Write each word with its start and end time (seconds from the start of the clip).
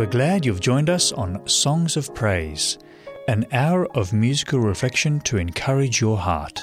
We're 0.00 0.06
glad 0.06 0.46
you've 0.46 0.60
joined 0.60 0.88
us 0.88 1.12
on 1.12 1.46
Songs 1.46 1.98
of 1.98 2.14
Praise, 2.14 2.78
an 3.28 3.44
hour 3.52 3.86
of 3.94 4.14
musical 4.14 4.58
reflection 4.58 5.20
to 5.20 5.36
encourage 5.36 6.00
your 6.00 6.16
heart. 6.16 6.58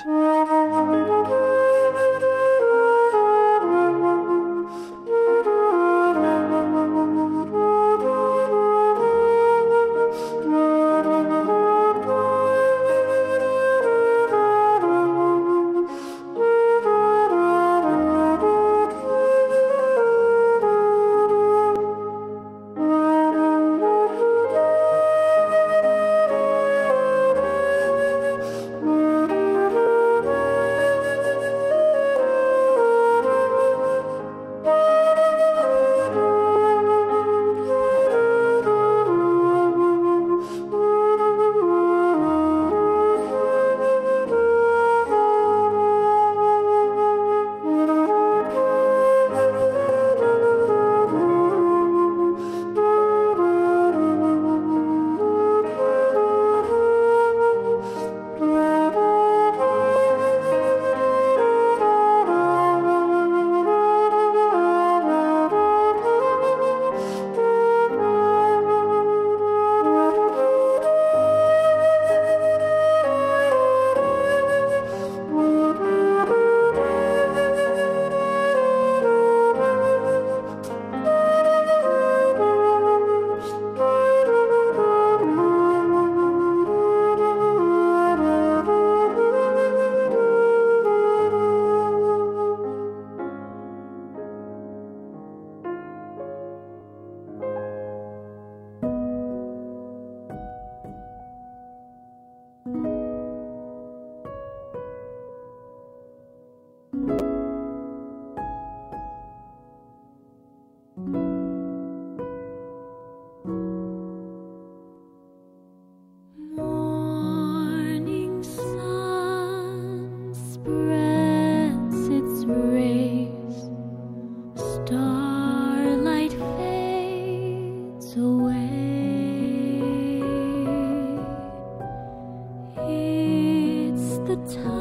자 134.48 134.77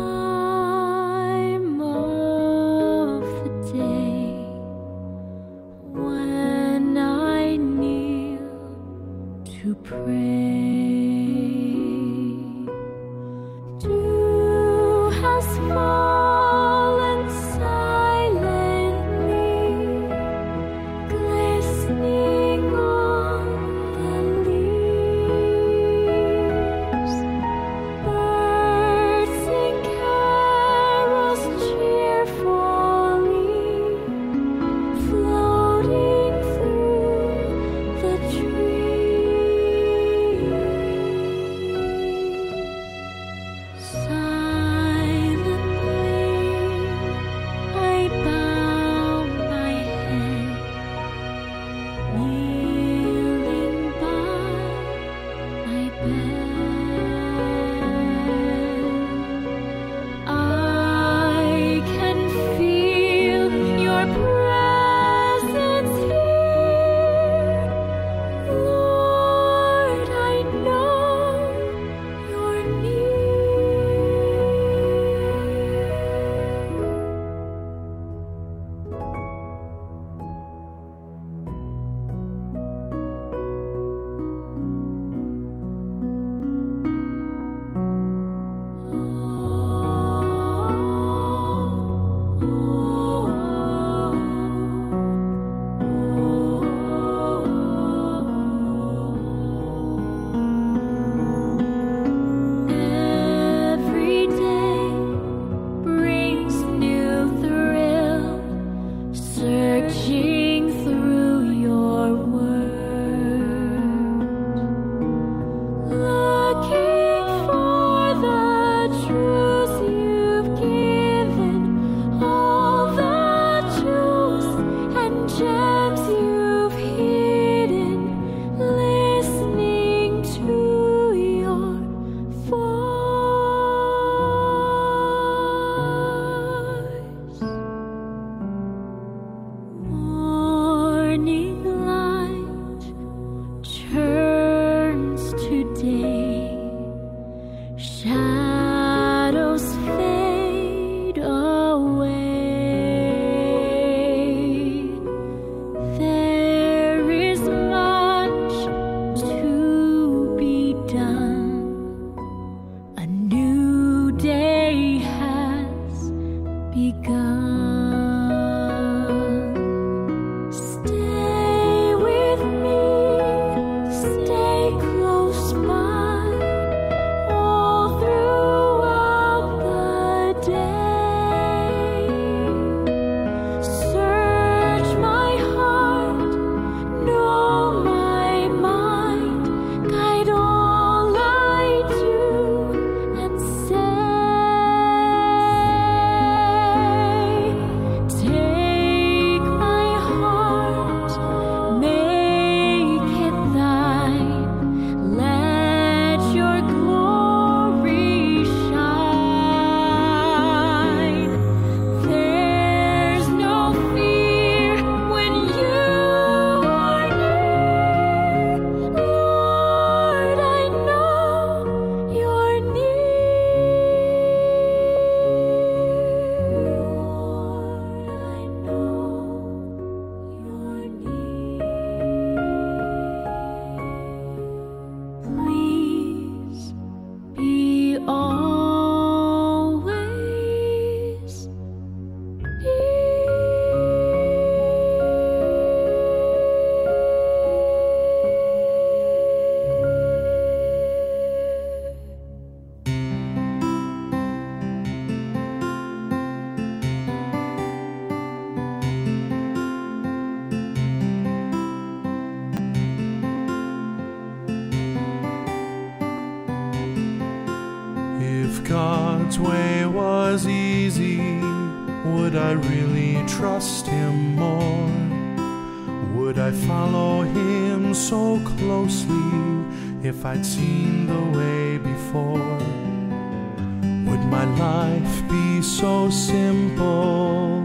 life 284.59 285.29
be 285.29 285.63
so 285.63 286.11
simple 286.11 287.63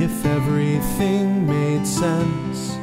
if 0.00 0.24
everything 0.26 1.46
made 1.46 1.86
sense? 1.86 2.76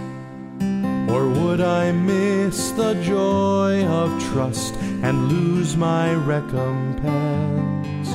Or 1.11 1.27
would 1.29 1.61
I 1.61 1.91
miss 1.91 2.71
the 2.71 2.93
joy 3.03 3.85
of 3.85 4.09
trust 4.31 4.75
and 5.03 5.27
lose 5.27 5.75
my 5.75 6.13
recompense. 6.13 8.09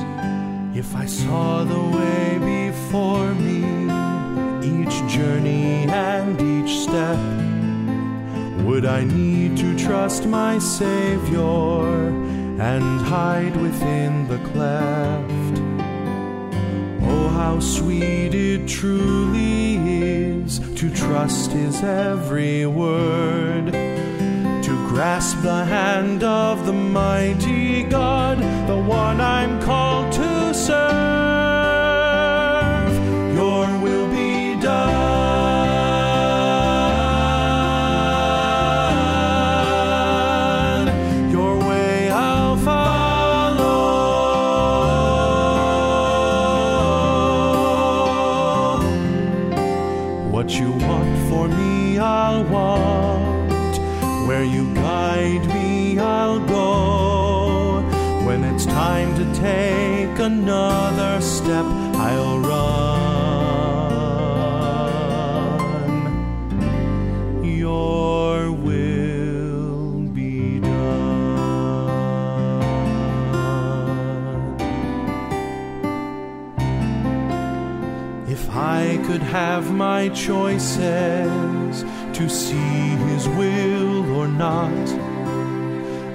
If 0.75 0.95
I 0.95 1.05
saw 1.05 1.63
the 1.63 1.85
way 1.97 2.39
before 2.39 3.33
me, 3.35 3.59
each 4.65 4.95
journey 5.07 5.85
and 5.87 6.41
each 6.41 6.79
step, 6.79 7.19
would 8.65 8.85
I 8.85 9.03
need 9.03 9.55
to 9.57 9.77
trust 9.77 10.25
my 10.25 10.57
Savior 10.57 12.09
and 12.59 13.01
hide 13.01 13.55
within 13.55 14.27
the 14.27 14.37
cleft? 14.49 15.61
Oh, 17.01 17.29
how 17.29 17.59
sweet 17.59 18.35
it 18.35 18.67
truly 18.67 19.75
is 19.77 20.59
to 20.75 20.89
trust 20.93 21.51
His 21.51 21.81
every 21.81 22.65
word 22.65 23.71
to 23.71 24.87
grasp 24.89 25.41
the 25.41 25.65
hand 25.65 26.23
of 26.23 26.65
the 26.65 26.73
mighty 26.73 27.83
God, 27.83 28.37
the 28.67 28.77
one 28.77 29.21
I'm 29.21 29.61
called 29.61 30.11
to 30.13 30.53
serve. 30.53 31.48
Another 60.19 61.21
step, 61.21 61.65
I'll 61.95 62.39
run. 62.39 62.79
Your 67.43 68.51
will 68.51 70.01
be 70.09 70.59
done. 70.59 71.89
If 78.27 78.49
I 78.49 78.99
could 79.07 79.21
have 79.21 79.71
my 79.71 80.09
choices 80.09 81.83
to 82.13 82.29
see 82.29 82.95
His 83.07 83.27
will 83.29 84.11
or 84.17 84.27
not, 84.27 84.89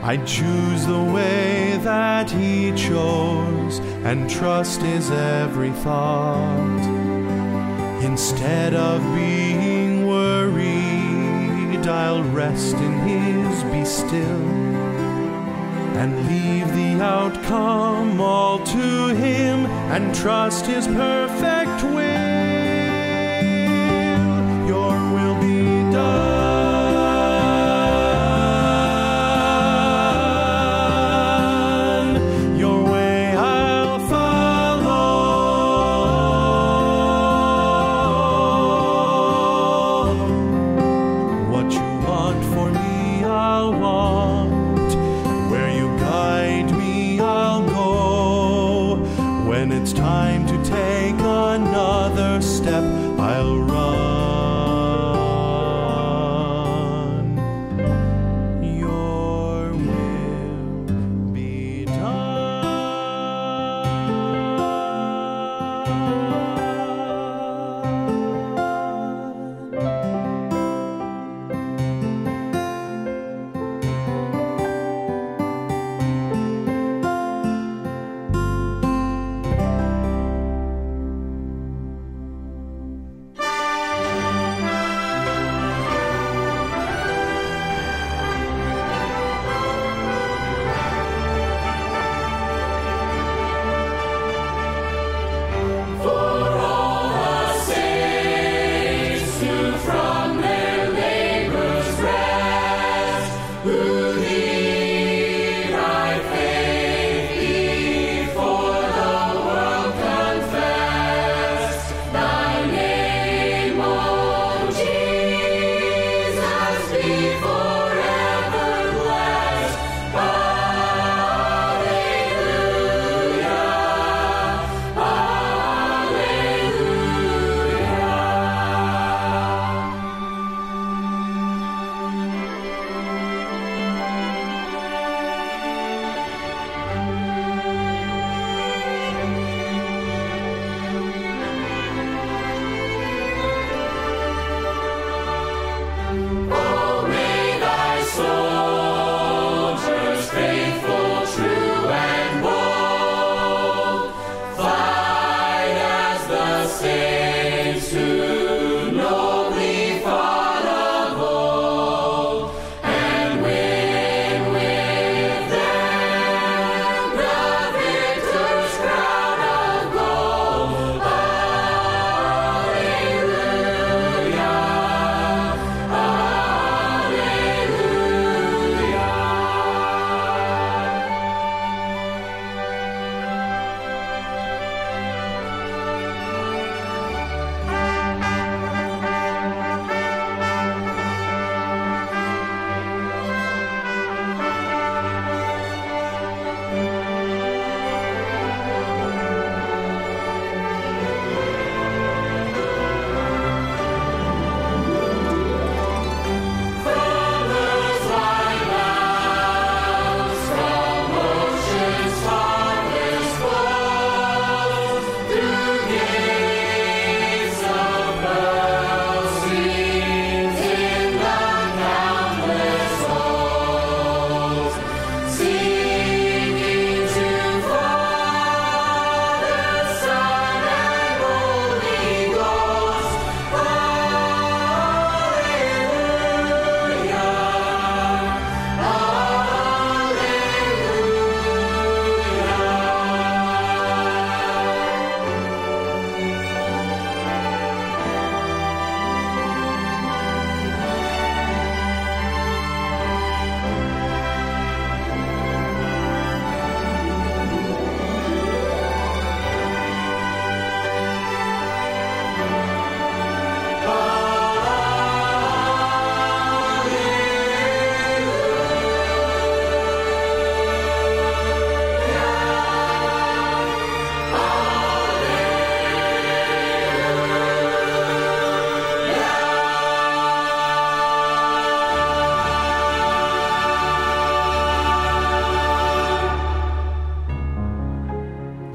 I'd 0.03 0.27
choose 0.27 0.87
the 0.87 1.03
way 1.15 1.79
that 1.83 2.31
He 2.31 2.73
chose 2.73 3.81
and 4.05 4.29
trust 4.29 4.83
His 4.83 5.11
every 5.11 5.73
thought. 5.73 6.85
Instead 8.03 8.75
of 8.75 9.01
being 9.15 10.07
worried, 10.07 11.87
I'll 11.87 12.23
rest 12.25 12.77
in 12.77 12.93
His 13.09 13.63
be 13.65 13.85
still 13.85 14.75
and 15.97 16.29
leave 16.29 16.69
the 16.75 17.03
outcome 17.03 18.21
all 18.21 18.59
to 18.59 19.09
Him 19.15 19.67
and 19.91 20.15
trust 20.15 20.67
His 20.67 20.87
perfect 20.87 21.83
will. 21.83 22.35
Your 24.69 24.93
will 25.15 25.41
be 25.41 25.65
done. 25.93 26.34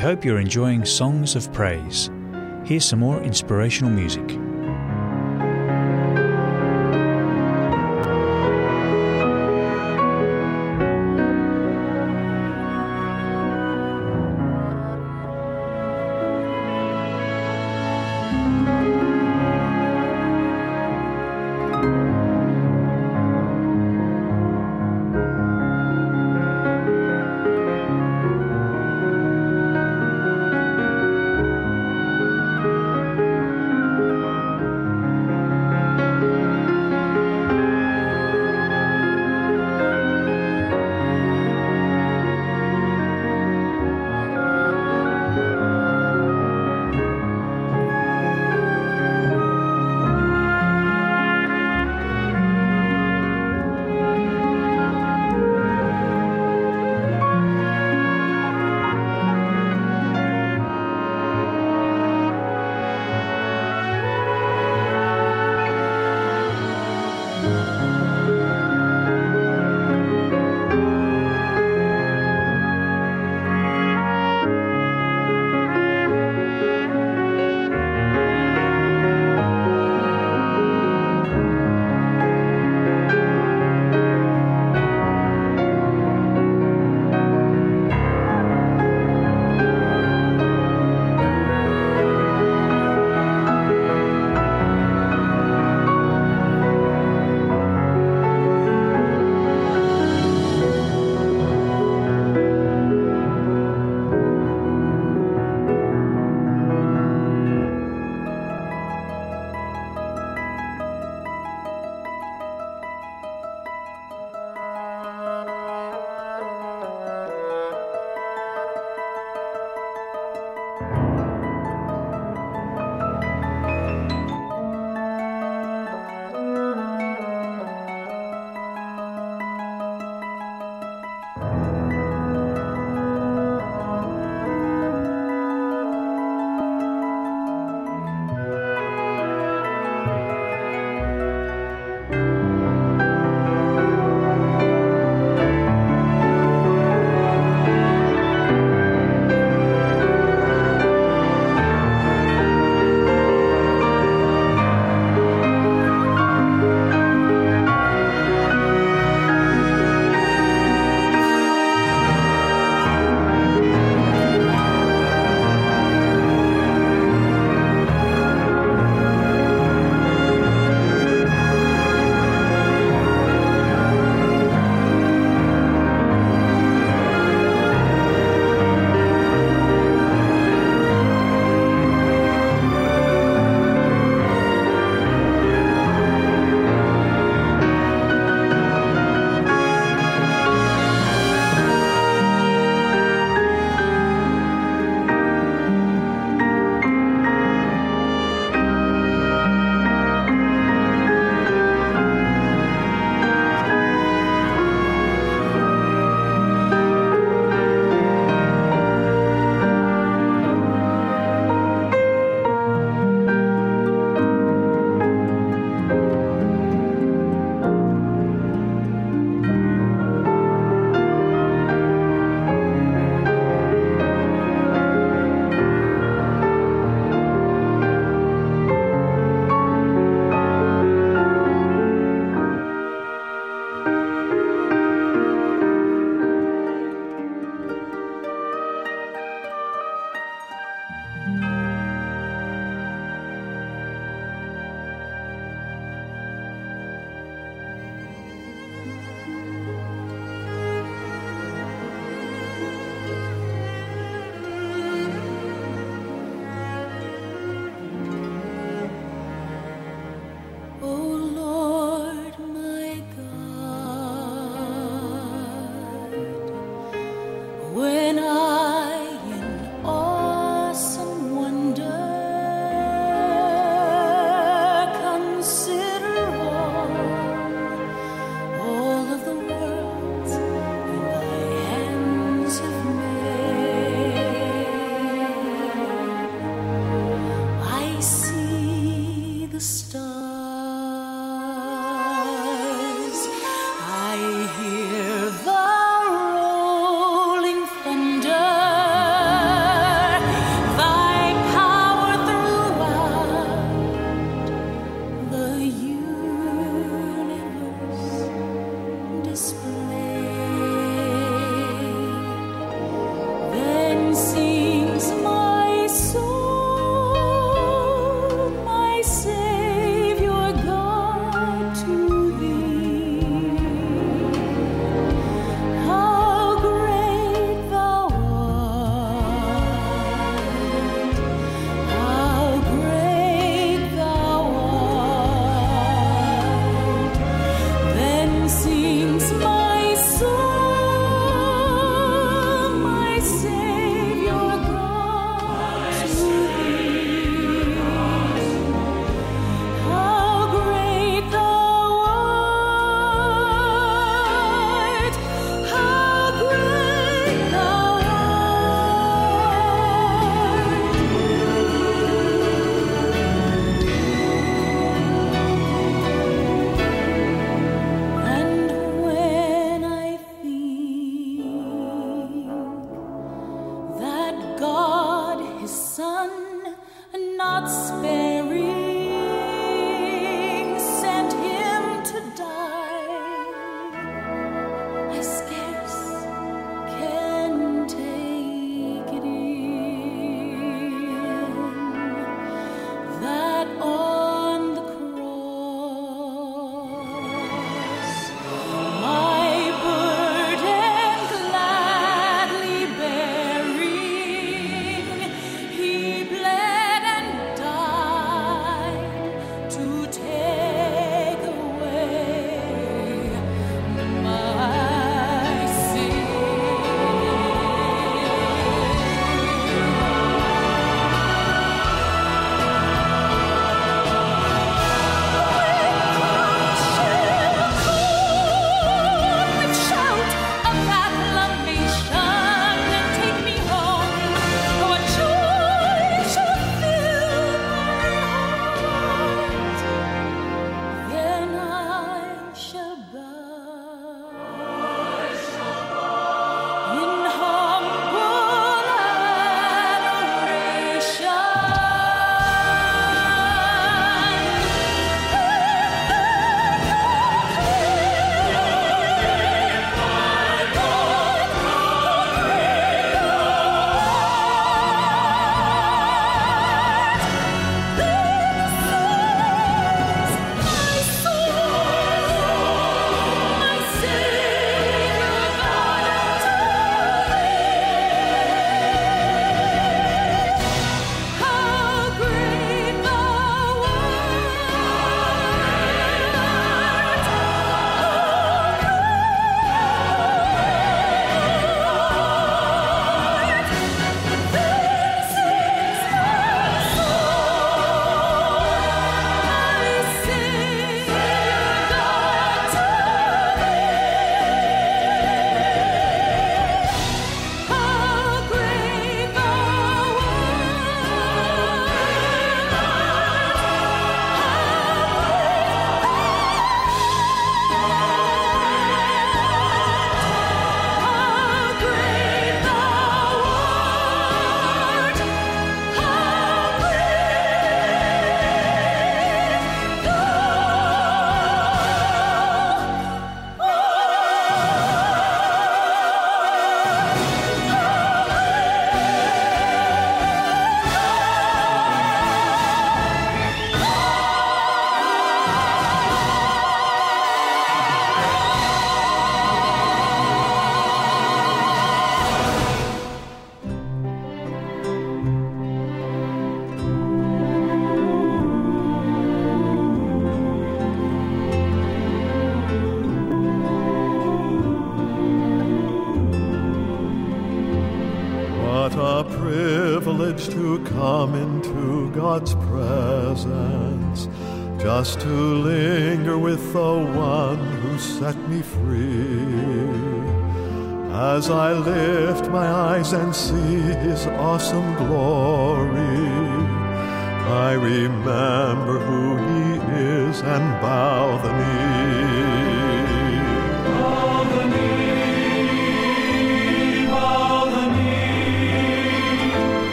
We 0.00 0.04
hope 0.04 0.24
you're 0.24 0.40
enjoying 0.40 0.86
Songs 0.86 1.36
of 1.36 1.52
Praise. 1.52 2.08
Here's 2.64 2.86
some 2.86 3.00
more 3.00 3.22
inspirational 3.22 3.90
music. 3.92 4.39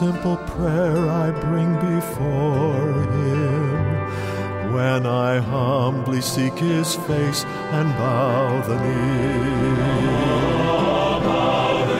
Simple 0.00 0.38
prayer 0.56 1.10
I 1.10 1.30
bring 1.30 1.74
before 1.74 3.02
him. 3.18 4.72
When 4.72 5.04
I 5.04 5.40
humbly 5.40 6.22
seek 6.22 6.54
his 6.54 6.94
face 6.94 7.44
and 7.44 7.86
bow 7.98 8.62
the 8.66 8.76
knee. 8.82 10.20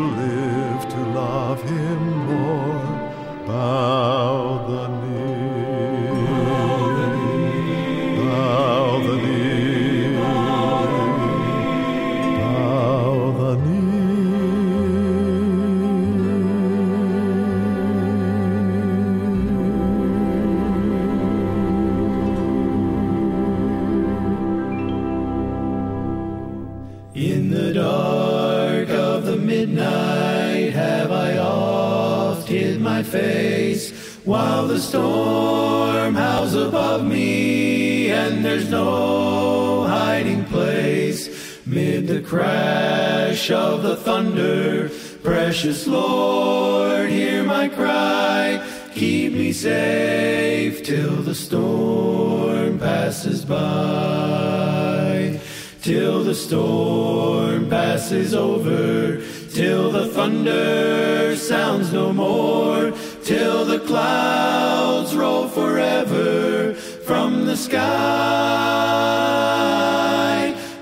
precious 45.60 45.88
lord 45.88 47.10
hear 47.10 47.44
my 47.44 47.68
cry. 47.68 48.66
Keep 48.96 49.34
me 49.34 49.52
safe 49.52 50.82
till 50.84 51.22
the 51.22 51.36
storm 51.36 52.80
passes 52.80 53.44
by. 53.44 55.38
Till 55.82 56.24
the 56.24 56.34
storm 56.34 57.70
passes 57.70 58.34
over, 58.34 59.22
till 59.52 59.92
the 59.92 60.08
thunder 60.08 61.36
sounds 61.36 61.92
no 61.92 62.14
more, 62.14 62.94
till 63.26 63.66
the 63.66 63.80
clouds 63.80 65.14
roll 65.14 65.50
forever 65.50 66.74
from 67.06 67.46
the 67.46 67.58
sky. 67.58 67.90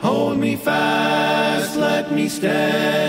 Hold 0.02 0.38
me 0.38 0.56
fast, 0.56 1.76
let 1.78 2.12
me 2.12 2.30
stand 2.30 3.07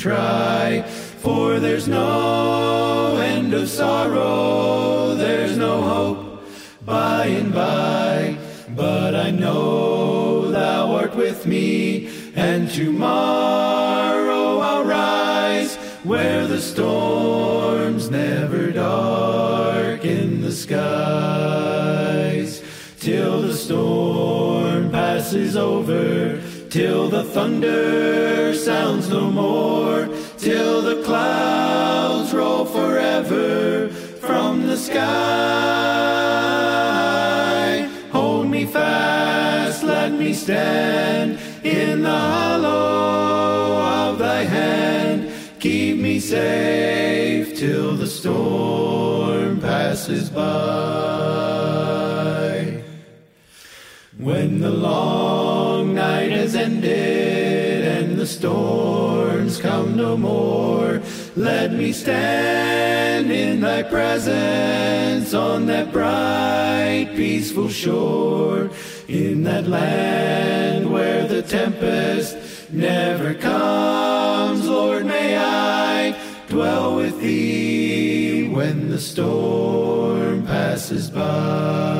try, 0.00 0.82
for 1.18 1.60
there's 1.60 1.86
no 1.86 3.18
end 3.18 3.52
of 3.52 3.68
sorrow, 3.68 5.14
there's 5.14 5.58
no 5.58 5.82
hope 5.82 6.42
by 6.86 7.26
and 7.26 7.52
by. 7.52 8.38
But 8.74 9.14
I 9.14 9.30
know 9.30 10.50
thou 10.50 10.92
art 10.92 11.14
with 11.14 11.44
me, 11.46 12.08
and 12.34 12.70
tomorrow 12.70 14.58
I'll 14.60 14.84
rise 14.84 15.76
where 16.02 16.46
the 16.46 16.62
storms 16.62 18.10
never 18.10 18.72
darken 18.72 20.40
the 20.40 20.52
skies 20.52 21.42
till 22.98 23.42
the 23.42 23.54
storm 23.54 24.90
passes 24.90 25.56
over, 25.58 26.40
till 26.70 27.10
the 27.10 27.24
thunder 27.24 27.99
stand 40.50 41.38
in 41.62 42.02
the 42.02 42.10
hollow 42.10 44.08
of 44.08 44.18
thy 44.18 44.42
hand. 44.42 45.30
Keep 45.60 45.98
me 45.98 46.18
safe 46.18 47.56
till 47.56 47.94
the 47.94 48.08
storm 48.08 49.60
passes 49.60 50.28
by. 50.28 50.50
When 54.18 54.60
the 54.60 54.70
long 54.70 55.94
night 55.94 56.32
has 56.32 56.56
ended 56.56 57.84
and 57.84 58.16
the 58.18 58.26
storms 58.26 59.60
come 59.60 59.96
no 59.96 60.16
more, 60.16 61.00
let 61.36 61.72
me 61.72 61.92
stand 61.92 63.30
in 63.30 63.60
thy 63.60 63.84
presence 63.84 65.32
on 65.32 65.66
that 65.66 65.92
bright, 65.92 67.12
peaceful 67.14 67.68
shore, 67.68 68.68
in 69.10 69.42
that 69.42 69.66
land 69.66 70.88
where 70.90 71.26
the 71.26 71.42
tempest 71.42 72.70
never 72.70 73.34
comes. 73.34 74.68
Lord, 74.68 75.04
may 75.04 75.36
I 75.36 76.16
dwell 76.48 76.94
with 76.94 77.20
thee 77.20 78.48
when 78.48 78.88
the 78.88 79.00
storm 79.00 80.46
passes 80.46 81.10
by 81.10 81.90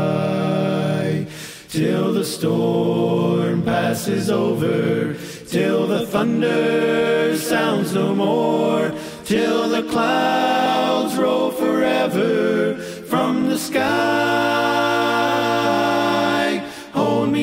till 1.68 2.12
the 2.12 2.24
storm 2.24 3.64
passes 3.64 4.30
over, 4.30 5.14
till 5.48 5.88
the 5.88 6.06
thunder 6.06 7.36
sounds 7.36 7.92
no 7.92 8.14
more, 8.14 8.92
till 9.24 9.68
the 9.68 9.82
clouds 9.90 11.16
roll 11.16 11.50
forever 11.50 12.76
from 13.08 13.48
the 13.48 13.58
sky. 13.58 14.79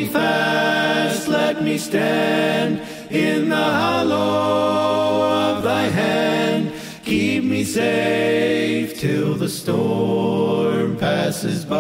Fast, 0.08 1.28
let 1.28 1.64
me 1.64 1.78
stand 1.78 2.82
in 3.12 3.50
the 3.50 3.56
hollow 3.56 5.56
of 5.56 5.64
thy 5.64 5.84
hand. 5.84 6.72
Keep 7.04 7.44
me 7.44 7.64
safe 7.64 9.00
till 9.00 9.36
the 9.36 9.50
storm 9.50 10.98
passes 10.98 11.66
by. 11.66 11.78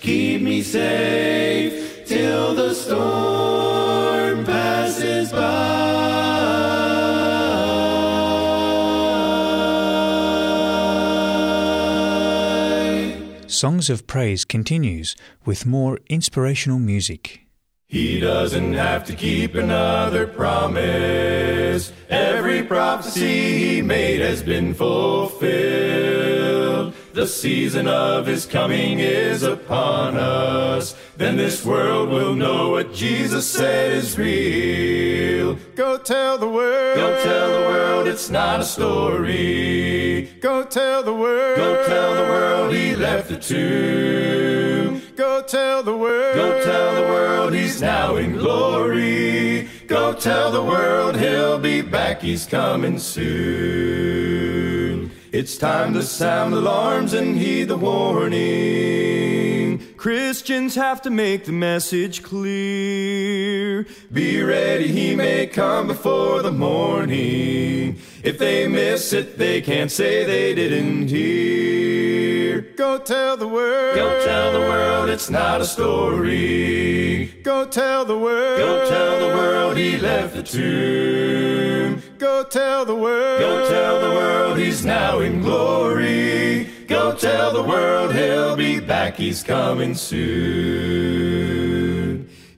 Keep 0.00 0.40
me 0.42 0.62
safe 0.62 2.06
till 2.06 2.54
the 2.54 2.74
storm 2.74 3.29
Songs 13.60 13.90
of 13.90 14.06
Praise 14.06 14.46
continues 14.46 15.14
with 15.44 15.66
more 15.66 15.98
inspirational 16.08 16.78
music. 16.78 17.42
He 17.88 18.18
doesn't 18.18 18.72
have 18.72 19.04
to 19.04 19.14
keep 19.14 19.54
another 19.54 20.26
promise. 20.26 21.92
Every 22.08 22.62
prophecy 22.62 23.58
he 23.58 23.82
made 23.82 24.22
has 24.22 24.42
been 24.42 24.72
fulfilled. 24.72 25.50
The 27.12 27.26
season 27.26 27.88
of 27.88 28.26
his 28.26 28.46
coming 28.46 29.00
is 29.00 29.42
upon 29.42 30.16
us. 30.16 30.94
Then 31.16 31.36
this 31.36 31.64
world 31.64 32.08
will 32.08 32.34
know 32.34 32.70
what 32.70 32.94
Jesus 32.94 33.48
said 33.48 33.92
is 33.92 34.16
real. 34.16 35.58
Go 35.74 35.98
tell 35.98 36.38
the 36.38 36.48
world. 36.48 36.96
Go 36.96 37.22
tell 37.22 37.60
the 37.60 37.66
world 37.68 38.06
it's 38.06 38.30
not 38.30 38.60
a 38.60 38.64
story. 38.64 40.30
Go 40.40 40.64
tell 40.64 41.02
the 41.02 41.14
world. 41.14 41.56
Go 41.56 41.86
tell 41.86 42.14
the 42.14 42.30
world 42.32 42.74
he 42.74 42.94
left 42.94 43.28
the 43.28 43.36
tomb. 43.36 45.02
Go 45.16 45.42
tell 45.42 45.82
the 45.82 45.96
world. 45.96 46.34
Go 46.34 46.64
tell 46.64 46.94
the 46.94 47.02
world 47.02 47.54
he's 47.54 47.80
now 47.80 48.16
in 48.16 48.32
glory. 48.32 49.68
Go 49.86 50.14
tell 50.14 50.52
the 50.52 50.62
world 50.62 51.16
he'll 51.16 51.58
be 51.58 51.82
back, 51.82 52.22
he's 52.22 52.46
coming 52.46 52.98
soon. 52.98 54.79
It's 55.32 55.56
time 55.56 55.94
to 55.94 56.02
sound 56.02 56.54
alarms 56.54 57.14
and 57.14 57.38
heed 57.38 57.68
the 57.68 57.76
warning. 57.76 59.78
Christians 59.96 60.74
have 60.74 61.00
to 61.02 61.10
make 61.10 61.44
the 61.44 61.52
message 61.52 62.24
clear. 62.24 63.86
Be 64.12 64.42
ready, 64.42 64.88
he 64.88 65.14
may 65.14 65.46
come 65.46 65.86
before 65.86 66.42
the 66.42 66.50
morning. 66.50 68.00
If 68.24 68.38
they 68.38 68.66
miss 68.66 69.12
it, 69.12 69.38
they 69.38 69.60
can't 69.60 69.92
say 69.92 70.24
they 70.24 70.52
didn't 70.52 71.06
hear. 71.06 72.39
Go 72.76 72.98
tell 72.98 73.36
the 73.36 73.46
world. 73.46 73.94
Go 73.94 74.24
tell 74.24 74.52
the 74.52 74.60
world 74.60 75.08
it's 75.08 75.30
not 75.30 75.60
a 75.60 75.64
story. 75.64 77.26
Go 77.42 77.66
tell 77.66 78.04
the 78.04 78.18
world. 78.18 78.58
Go 78.58 78.88
tell 78.88 79.28
the 79.28 79.34
world 79.36 79.76
he 79.76 79.96
left 79.98 80.34
the 80.34 80.42
tomb. 80.42 82.02
Go 82.18 82.44
tell 82.44 82.84
the 82.84 82.94
world. 82.94 83.40
Go 83.40 83.68
tell 83.68 84.00
the 84.00 84.14
world 84.16 84.58
he's 84.58 84.84
now 84.84 85.20
in 85.20 85.40
glory. 85.40 86.68
Go 86.86 87.14
tell 87.14 87.52
the 87.52 87.62
world 87.62 88.14
he'll 88.14 88.56
be 88.56 88.80
back, 88.80 89.16
he's 89.16 89.42
coming 89.42 89.94
soon. 89.94 91.59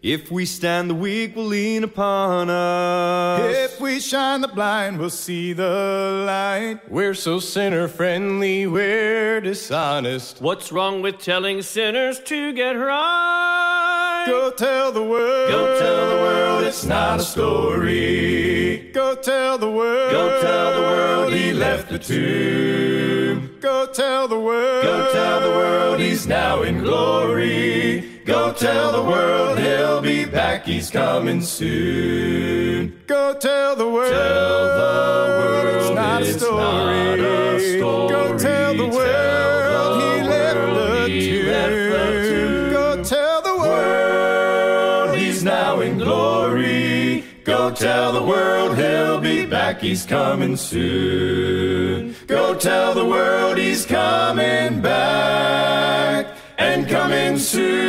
If 0.02 0.32
we 0.32 0.46
stand, 0.46 0.90
the 0.90 0.96
weak 0.96 1.36
will 1.36 1.44
lean 1.44 1.84
upon 1.84 2.50
us. 2.50 3.54
If 3.54 3.80
we 3.80 4.00
shine 4.00 4.40
the 4.40 4.48
blind, 4.48 4.98
we'll 4.98 5.10
see 5.10 5.52
the 5.52 6.24
light. 6.26 6.80
We're 6.90 7.14
so 7.14 7.38
sinner 7.38 7.86
friendly, 7.86 8.66
we're 8.66 9.40
dishonest. 9.40 10.40
What's 10.40 10.72
wrong 10.72 11.02
with 11.02 11.20
telling 11.20 11.62
sinners 11.62 12.18
to 12.24 12.52
get 12.52 12.72
right? 12.72 14.24
Go 14.26 14.50
tell 14.50 14.90
the 14.90 15.04
world. 15.04 15.48
Go 15.48 15.78
tell 15.78 16.08
the 16.08 16.16
world 16.16 16.64
it's 16.64 16.84
not 16.84 17.20
a 17.20 17.22
story. 17.22 18.90
Go 18.92 19.14
tell 19.14 19.56
the 19.56 19.70
world. 19.70 20.10
Go 20.10 20.40
tell 20.42 20.80
the 20.80 20.80
world 20.80 21.32
he 21.32 21.52
left 21.52 21.90
the 21.90 22.00
tomb. 22.00 23.56
Go 23.60 23.86
tell 23.86 24.26
the 24.26 24.40
world. 24.40 24.82
Go 24.82 25.12
tell 25.12 25.40
the 25.40 25.50
world 25.50 26.00
he's 26.00 26.26
now 26.26 26.62
in 26.62 26.82
glory. 26.82 28.12
Go 28.24 28.52
tell 28.52 28.92
the 28.92 29.02
world 29.02 29.58
he'll 29.58 30.00
be 30.00 30.24
back, 30.24 30.64
he's 30.64 30.90
coming 30.90 31.42
soon. 31.42 32.96
Go 33.08 33.35
tell 33.35 33.74
the 33.74 33.88
world. 33.88 34.12
Tell 34.12 34.64
the 34.68 35.40
world 35.40 35.76
it's 35.76 35.90
not 35.90 36.22
a 36.22 36.38
story. 36.38 36.54
not 36.54 37.18
a 37.18 37.58
story. 37.58 37.80
Go 37.80 38.38
tell 38.38 38.74
the 38.74 38.88
Tell 38.88 38.96
world 38.96 40.00
the 40.00 40.22
he 40.22 40.28
left 40.28 40.56
world 40.56 41.11
the 41.11 41.14
he 41.14 41.42
left 41.42 41.72
the 41.72 42.28
tomb. 42.30 42.70
Go 42.70 43.02
tell 43.02 43.42
the 43.42 43.56
world 43.56 45.18
he's 45.18 45.42
now 45.42 45.80
in 45.80 45.98
glory. 45.98 47.24
Go 47.42 47.72
tell 47.72 48.12
the 48.12 48.22
world 48.22 48.78
he'll 48.78 49.20
be 49.20 49.46
back, 49.46 49.80
he's 49.80 50.06
coming 50.06 50.56
soon. 50.56 52.14
Go 52.28 52.54
tell 52.54 52.94
the 52.94 53.04
world 53.04 53.58
he's 53.58 53.85
coming 53.85 54.80
back 54.80 56.21
and 56.62 56.88
coming 56.88 57.38
soon. 57.38 57.83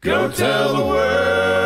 Go 0.00 0.30
tell 0.30 0.76
the 0.76 0.84
world. 0.84 1.59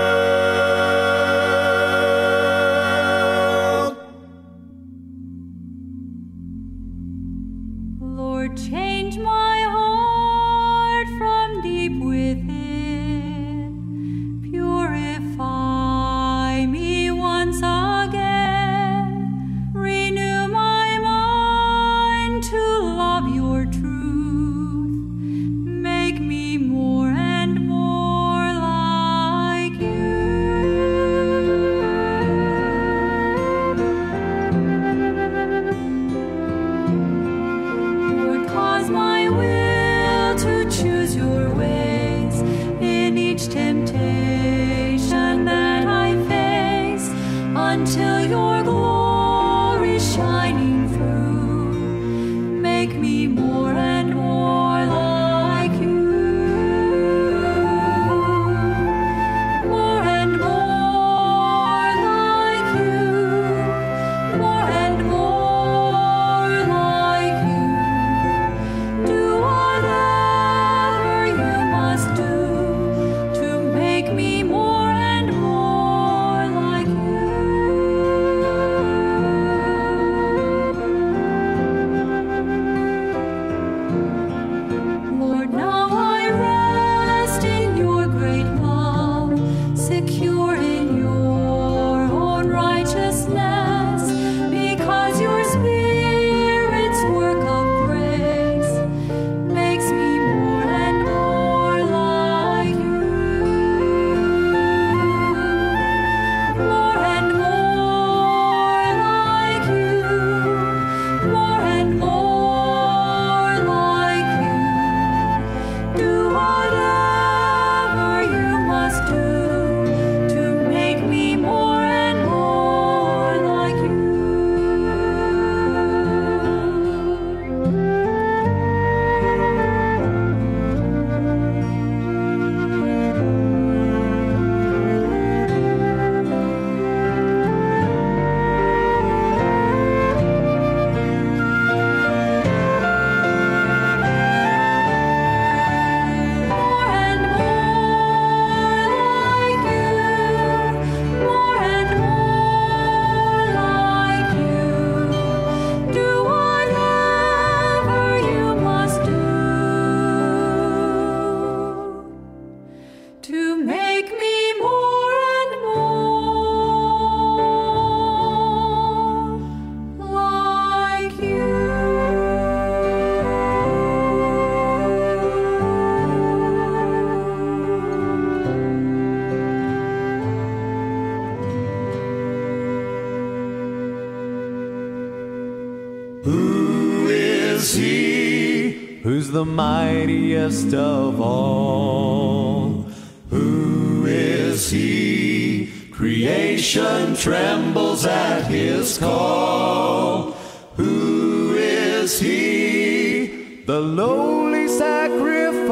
Mightiest 190.04 190.74
of 190.74 191.18
all? 191.18 192.84
Who 193.30 194.04
is 194.06 194.70
he? 194.70 195.70
Creation 195.92 197.16
trembles 197.16 198.04
at 198.04 198.42
his 198.42 198.98
call. 198.98 200.32
Who 200.76 201.54
is 201.56 202.20
he? 202.20 203.62
The 203.64 203.80
lowly 203.80 204.68
sacrifice 204.68 205.64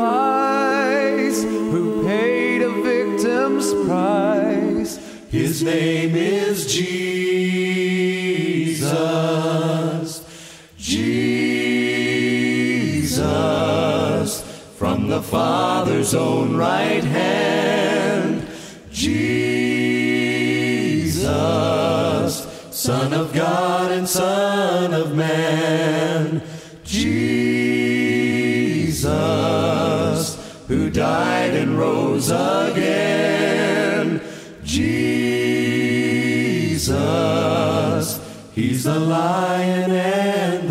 who 1.43 2.03
paid 2.07 2.63
a 2.63 2.71
victim's 2.71 3.75
price. 3.87 4.97
His 5.31 5.63
name 5.63 6.17
is 6.17 6.73
Jesus. 6.73 7.02
The 15.13 15.21
Father's 15.21 16.15
own 16.15 16.57
right 16.57 17.05
hand. 17.05 18.49
Jesus. 18.91 19.27
Son 22.71 23.13
of 23.13 23.35
God 23.35 23.93
and 23.93 24.09
Son 24.09 24.95
of 24.95 25.15
Man. 25.15 26.41
Jesus. 26.87 27.43
Who 30.69 30.89
died 30.89 31.53
and 31.57 31.79
rose 31.79 32.31
again. 32.31 34.23
Jesus. 34.65 34.89
He's 38.55 38.85
the 38.85 38.99
lion 38.99 39.91
and 39.91 40.62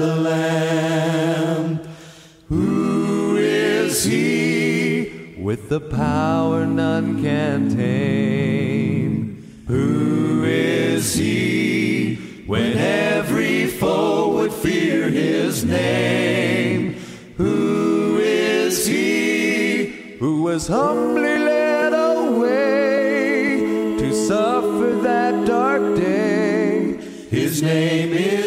the 5.72 5.80
power 5.80 6.66
none 6.66 7.24
can 7.24 7.74
tame. 7.74 9.64
Who 9.68 10.44
is 10.44 11.16
he? 11.16 12.16
When 12.46 12.78
every 12.78 13.68
foe 13.68 14.34
would 14.34 14.52
fear 14.52 15.10
his 15.10 15.64
name. 15.64 16.96
Who 17.38 18.20
is 18.20 18.86
he? 18.86 20.18
Who 20.20 20.42
was 20.42 20.68
humbly 20.68 21.38
led 21.38 21.94
away 21.94 23.62
to 23.98 24.14
suffer 24.28 25.00
that 25.04 25.48
dark 25.48 25.96
day. 25.96 26.98
His 27.30 27.62
name 27.62 28.12
is 28.12 28.41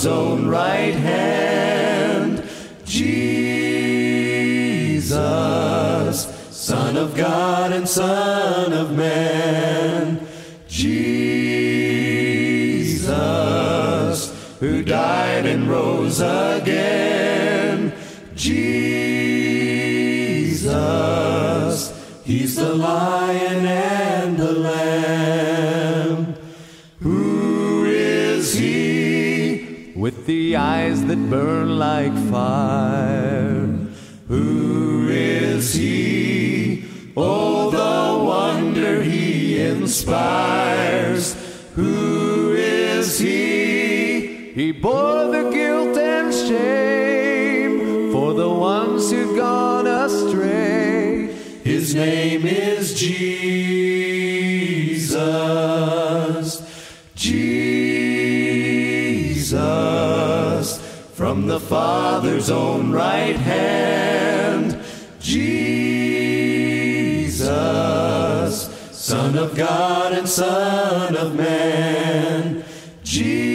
Father's 0.00 0.18
own 0.18 0.48
right 0.48 0.94
hand. 0.94 2.42
Jesus. 2.86 3.20
Son 6.50 6.96
of 6.96 7.14
God 7.14 7.72
and 7.72 7.86
Son 7.86 8.72
of 8.72 8.96
Man. 8.96 10.26
Jesus. 10.68 10.96
Who 14.60 14.82
died 14.82 15.44
and 15.44 15.68
rose 15.68 16.20
again. 16.20 17.92
Jesus. 18.34 18.70
He's 22.24 22.56
the 22.56 22.74
lion 22.74 23.66
eyes 30.90 31.04
that 31.06 31.30
burn 31.30 31.78
like 31.78 32.12
fire. 32.30 33.66
Who 34.28 35.08
is 35.08 35.74
he? 35.74 36.84
Oh, 37.16 37.70
the 37.70 38.24
wonder 38.24 39.02
he 39.02 39.60
inspires. 39.60 41.34
Who 41.74 42.54
is 42.54 43.18
he? 43.18 44.52
He 44.52 44.72
bore 44.72 45.28
the 45.28 45.50
guilt 45.50 45.96
and 45.96 46.34
shame 46.34 48.12
for 48.12 48.34
the 48.34 48.50
ones 48.50 49.10
who'd 49.10 49.36
gone 49.36 49.86
astray. 49.86 51.32
His 51.62 51.94
name 51.94 52.46
is 52.46 52.94
Jesus. 52.94 53.79
The 61.50 61.58
Father's 61.58 62.48
own 62.48 62.92
right 62.92 63.34
hand. 63.34 64.80
Jesus. 65.18 65.90
Son 68.92 69.36
of 69.36 69.56
God 69.56 70.12
and 70.12 70.28
Son 70.28 71.16
of 71.16 71.34
Man. 71.34 72.62
Jesus. 73.02 73.50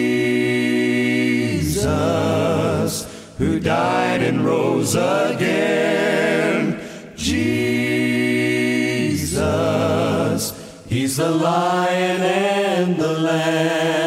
Who 3.38 3.62
died 3.62 4.22
and 4.22 4.44
rose 4.44 4.96
again. 4.96 6.82
Jesus. 7.16 7.56
He's 10.90 11.16
the 11.16 11.32
lion 11.32 12.22
and 12.22 12.98
the 12.98 13.20
lamb. 13.20 14.05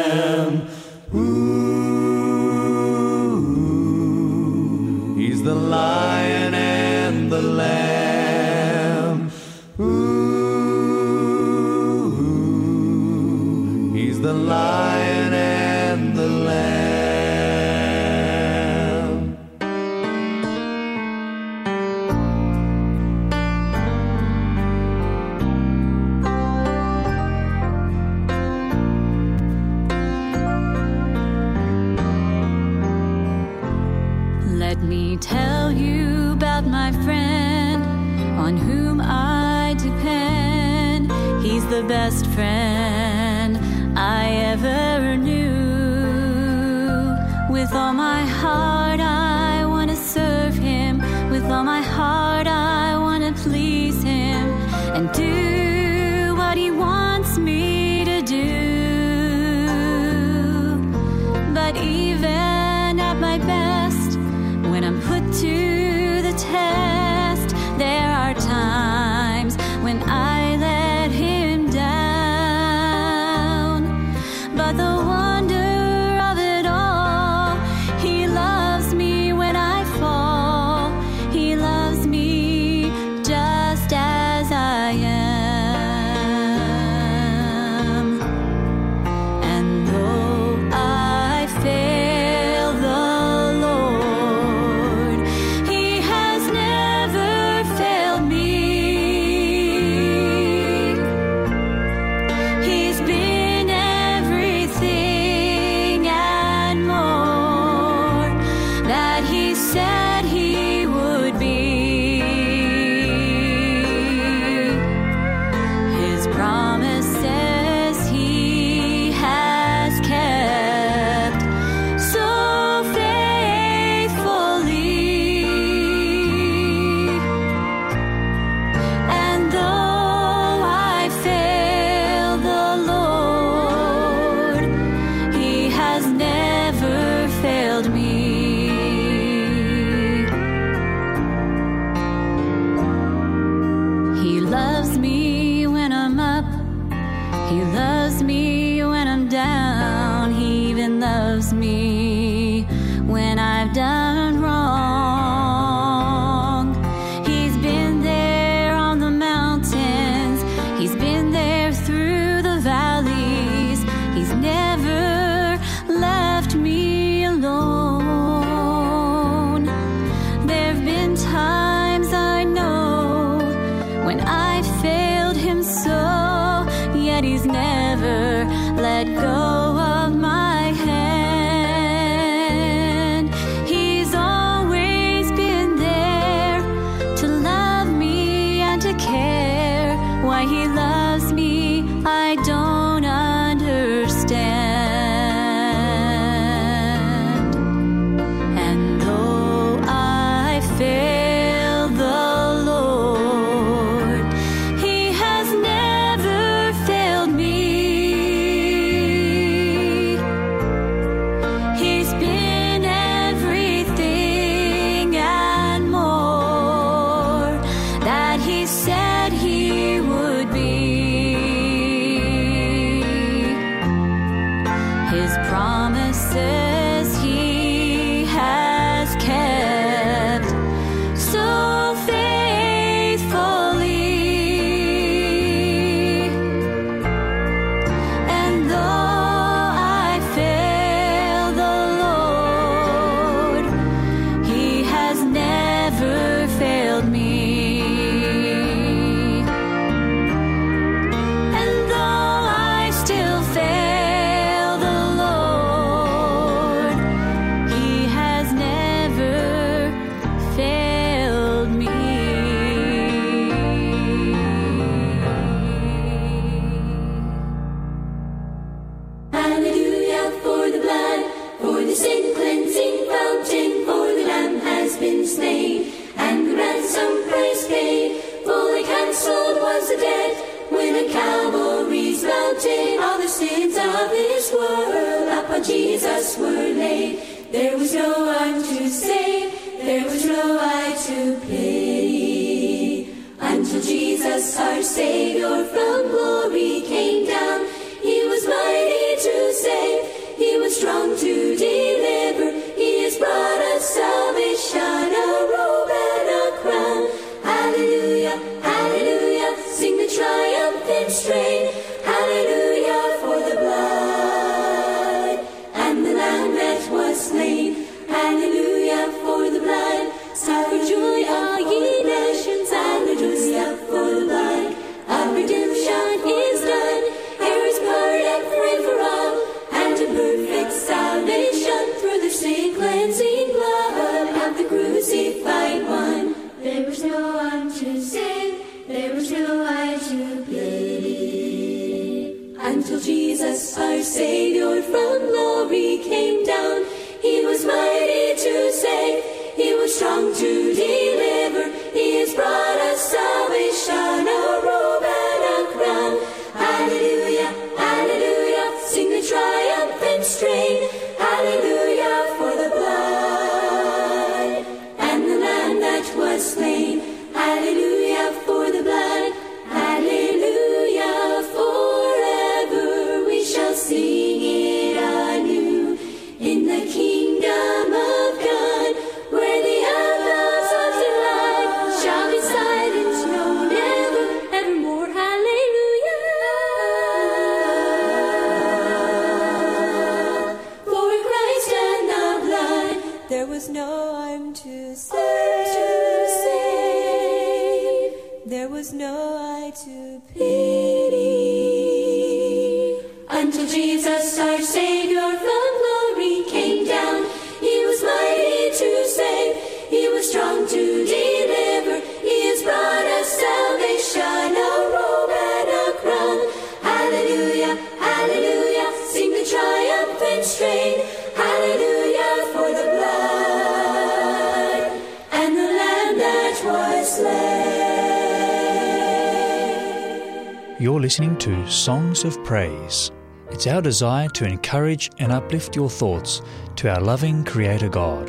Listening 431.09 431.35
to 431.39 431.67
Songs 431.67 432.23
of 432.23 432.37
Praise. 432.43 433.09
It's 433.49 433.65
our 433.65 433.81
desire 433.81 434.29
to 434.29 434.45
encourage 434.45 435.09
and 435.17 435.31
uplift 435.31 435.75
your 435.75 435.89
thoughts 435.89 436.43
to 436.75 436.87
our 436.87 437.01
loving 437.01 437.43
Creator 437.43 437.89
God. 437.89 438.28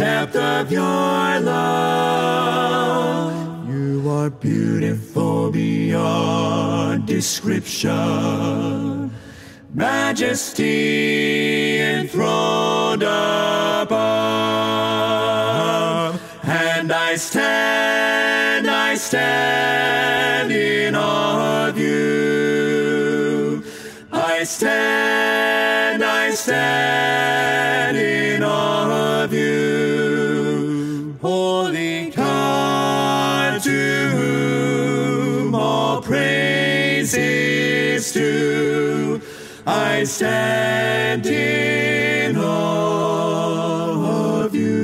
depth 0.00 0.34
of 0.34 0.72
your 0.72 1.40
love? 1.40 1.68
You 3.68 4.08
are 4.08 4.30
beautiful 4.30 5.50
beyond 5.50 7.04
description. 7.06 7.90
Majesty 9.74 10.70
enthroned 11.80 13.02
above. 13.02 13.90
And 16.44 16.90
I 16.90 17.16
stand, 17.16 18.70
I 18.70 18.94
stand 18.94 20.50
in 20.50 20.94
awe 20.94 21.68
of 21.68 21.76
you. 21.76 23.62
I 24.10 24.44
stand, 24.44 26.02
I 26.02 26.30
stand 26.30 27.98
in 27.98 28.42
awe 28.42 29.19
I 39.66 40.04
stand 40.04 41.26
in 41.26 42.36
awe 42.36 44.44
of 44.44 44.54
you. 44.54 44.80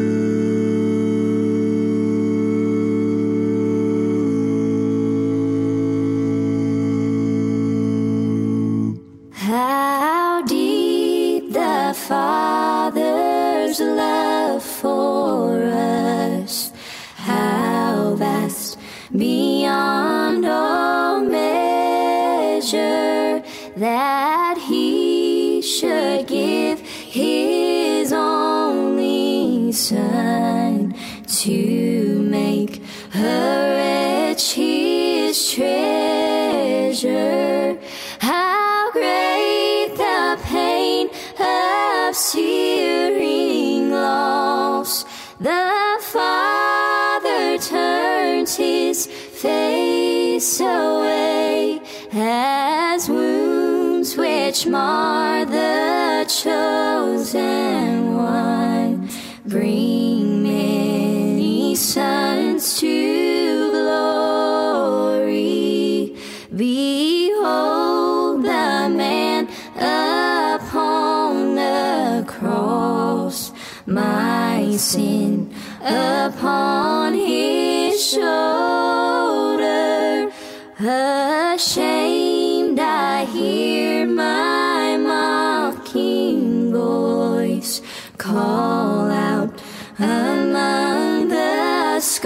How 9.33 10.43
deep 10.43 11.53
the 11.53 11.95
Father's 11.97 13.81
love 13.81 14.63
for 14.63 15.63
us, 15.63 16.73
how 17.17 18.15
vast 18.17 18.79
beyond 19.17 20.45
all 20.45 21.21
measure 21.21 23.43
that 23.77 24.16
should 25.87 26.27
give 26.27 26.81
His 26.81 28.13
only 28.13 29.71
Son 29.71 30.95
to 31.43 32.19
make 32.23 32.83
her 33.11 34.29
rich 34.29 34.55
His 34.55 35.53
treasure. 35.53 36.99
How 38.19 38.91
great 38.91 39.95
the 39.97 40.39
pain 40.43 41.09
of 41.39 42.17
searing 42.17 43.91
loss. 43.93 45.05
The 45.39 45.99
Father 46.01 47.59
turns 47.59 48.57
his 48.57 49.07
face 49.07 50.61
away 50.61 51.81
as 52.13 53.09
wounds 53.09 54.17
which 54.17 54.67
mar 54.67 55.46
chosen 57.27 58.15
one 58.15 59.11
bring 59.45 60.45
many 60.45 61.75
sons 61.75 62.79
to 62.79 63.71
glory. 63.73 65.35
Behold 66.55 68.45
the 68.45 68.89
man 68.95 69.49
upon 69.75 71.57
the 71.57 72.25
cross, 72.29 73.53
my 73.87 74.77
sin 74.77 75.53
upon 75.83 77.15
his 77.15 78.01
shoulder. 78.11 78.86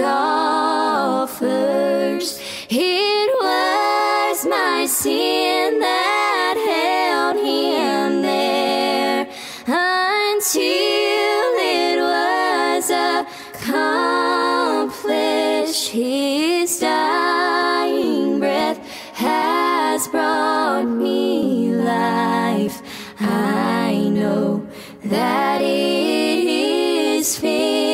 Scoffers. 0.01 1.45
It 2.69 3.29
was 3.39 4.45
my 4.47 4.87
sin 4.87 5.79
that 5.79 6.55
held 6.71 7.37
him 7.37 8.21
there 8.23 9.27
until 9.67 11.55
it 11.77 11.99
was 12.01 12.89
accomplished. 13.59 15.89
His 15.89 16.79
dying 16.79 18.39
breath 18.39 18.79
has 19.13 20.07
brought 20.07 20.85
me 20.85 21.75
life. 21.75 22.81
I 23.19 24.09
know 24.09 24.65
that 25.05 25.61
it 25.61 26.47
is 26.47 27.37
finished. 27.37 27.90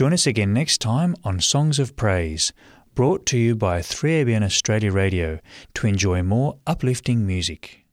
Join 0.00 0.14
us 0.14 0.26
again 0.26 0.54
next 0.54 0.80
time 0.80 1.14
on 1.24 1.40
Songs 1.40 1.78
of 1.78 1.94
Praise, 1.94 2.54
brought 2.94 3.26
to 3.26 3.36
you 3.36 3.54
by 3.54 3.80
3ABN 3.80 4.42
Australia 4.42 4.90
Radio 4.90 5.40
to 5.74 5.86
enjoy 5.86 6.22
more 6.22 6.56
uplifting 6.66 7.26
music. 7.26 7.84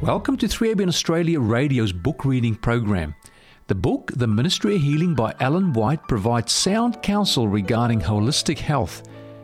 Welcome 0.00 0.38
to 0.38 0.46
3ABN 0.46 0.88
Australia 0.88 1.38
Radio's 1.38 1.92
book 1.92 2.24
reading 2.24 2.54
program. 2.54 3.14
The 3.66 3.74
book, 3.74 4.10
The 4.16 4.26
Ministry 4.26 4.76
of 4.76 4.80
Healing 4.80 5.14
by 5.14 5.34
Ellen 5.38 5.74
White, 5.74 6.08
provides 6.08 6.50
sound 6.50 7.02
counsel 7.02 7.46
regarding 7.46 8.00
holistic 8.00 8.58
health. 8.58 9.02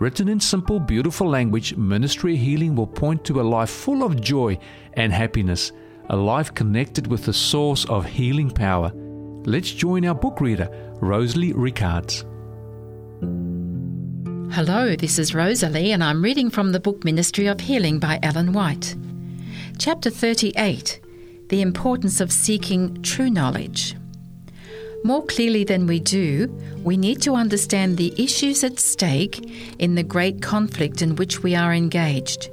Written 0.00 0.30
in 0.30 0.40
simple, 0.40 0.80
beautiful 0.80 1.28
language, 1.28 1.76
Ministry 1.76 2.34
Healing 2.34 2.74
will 2.74 2.86
point 2.86 3.22
to 3.26 3.38
a 3.38 3.42
life 3.42 3.68
full 3.68 4.02
of 4.02 4.18
joy 4.18 4.58
and 4.94 5.12
happiness, 5.12 5.72
a 6.08 6.16
life 6.16 6.54
connected 6.54 7.06
with 7.06 7.26
the 7.26 7.34
source 7.34 7.84
of 7.84 8.06
healing 8.06 8.50
power. 8.50 8.90
Let's 9.44 9.70
join 9.70 10.06
our 10.06 10.14
book 10.14 10.40
reader, 10.40 10.70
Rosalie 11.02 11.52
Ricards. 11.52 12.24
Hello, 14.54 14.96
this 14.96 15.18
is 15.18 15.34
Rosalie, 15.34 15.92
and 15.92 16.02
I'm 16.02 16.24
reading 16.24 16.48
from 16.48 16.72
the 16.72 16.80
book 16.80 17.04
Ministry 17.04 17.46
of 17.46 17.60
Healing 17.60 17.98
by 17.98 18.18
Ellen 18.22 18.54
White. 18.54 18.96
Chapter 19.78 20.08
38 20.08 21.00
the 21.50 21.60
importance 21.60 22.20
of 22.20 22.32
seeking 22.32 23.02
true 23.02 23.28
knowledge. 23.28 23.96
More 25.02 25.24
clearly 25.24 25.64
than 25.64 25.86
we 25.86 25.98
do, 25.98 26.48
we 26.84 26.96
need 26.96 27.22
to 27.22 27.34
understand 27.34 27.96
the 27.96 28.12
issues 28.22 28.62
at 28.62 28.78
stake 28.78 29.40
in 29.78 29.94
the 29.94 30.02
great 30.02 30.42
conflict 30.42 31.00
in 31.00 31.16
which 31.16 31.42
we 31.42 31.54
are 31.54 31.72
engaged. 31.72 32.50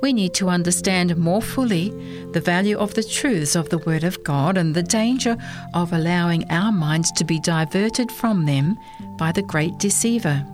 We 0.00 0.14
need 0.14 0.32
to 0.34 0.48
understand 0.48 1.14
more 1.18 1.42
fully 1.42 1.90
the 2.32 2.40
value 2.40 2.78
of 2.78 2.94
the 2.94 3.02
truths 3.02 3.54
of 3.56 3.68
the 3.68 3.78
Word 3.78 4.04
of 4.04 4.24
God 4.24 4.56
and 4.56 4.74
the 4.74 4.82
danger 4.82 5.36
of 5.74 5.92
allowing 5.92 6.50
our 6.50 6.72
minds 6.72 7.12
to 7.12 7.24
be 7.24 7.38
diverted 7.40 8.10
from 8.10 8.46
them 8.46 8.78
by 9.18 9.30
the 9.30 9.42
great 9.42 9.76
deceiver. 9.78 10.46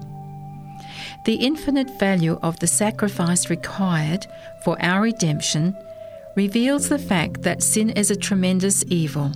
The 1.25 1.35
infinite 1.35 1.99
value 2.01 2.39
of 2.43 2.59
the 2.59 2.67
sacrifice 2.67 3.49
required 3.49 4.27
for 4.65 4.77
our 4.83 5.03
redemption 5.03 5.77
reveals 6.35 6.89
the 6.89 6.99
fact 6.99 7.43
that 7.43 7.63
sin 7.63 7.91
is 7.91 8.11
a 8.11 8.17
tremendous 8.17 8.85
evil. 8.89 9.31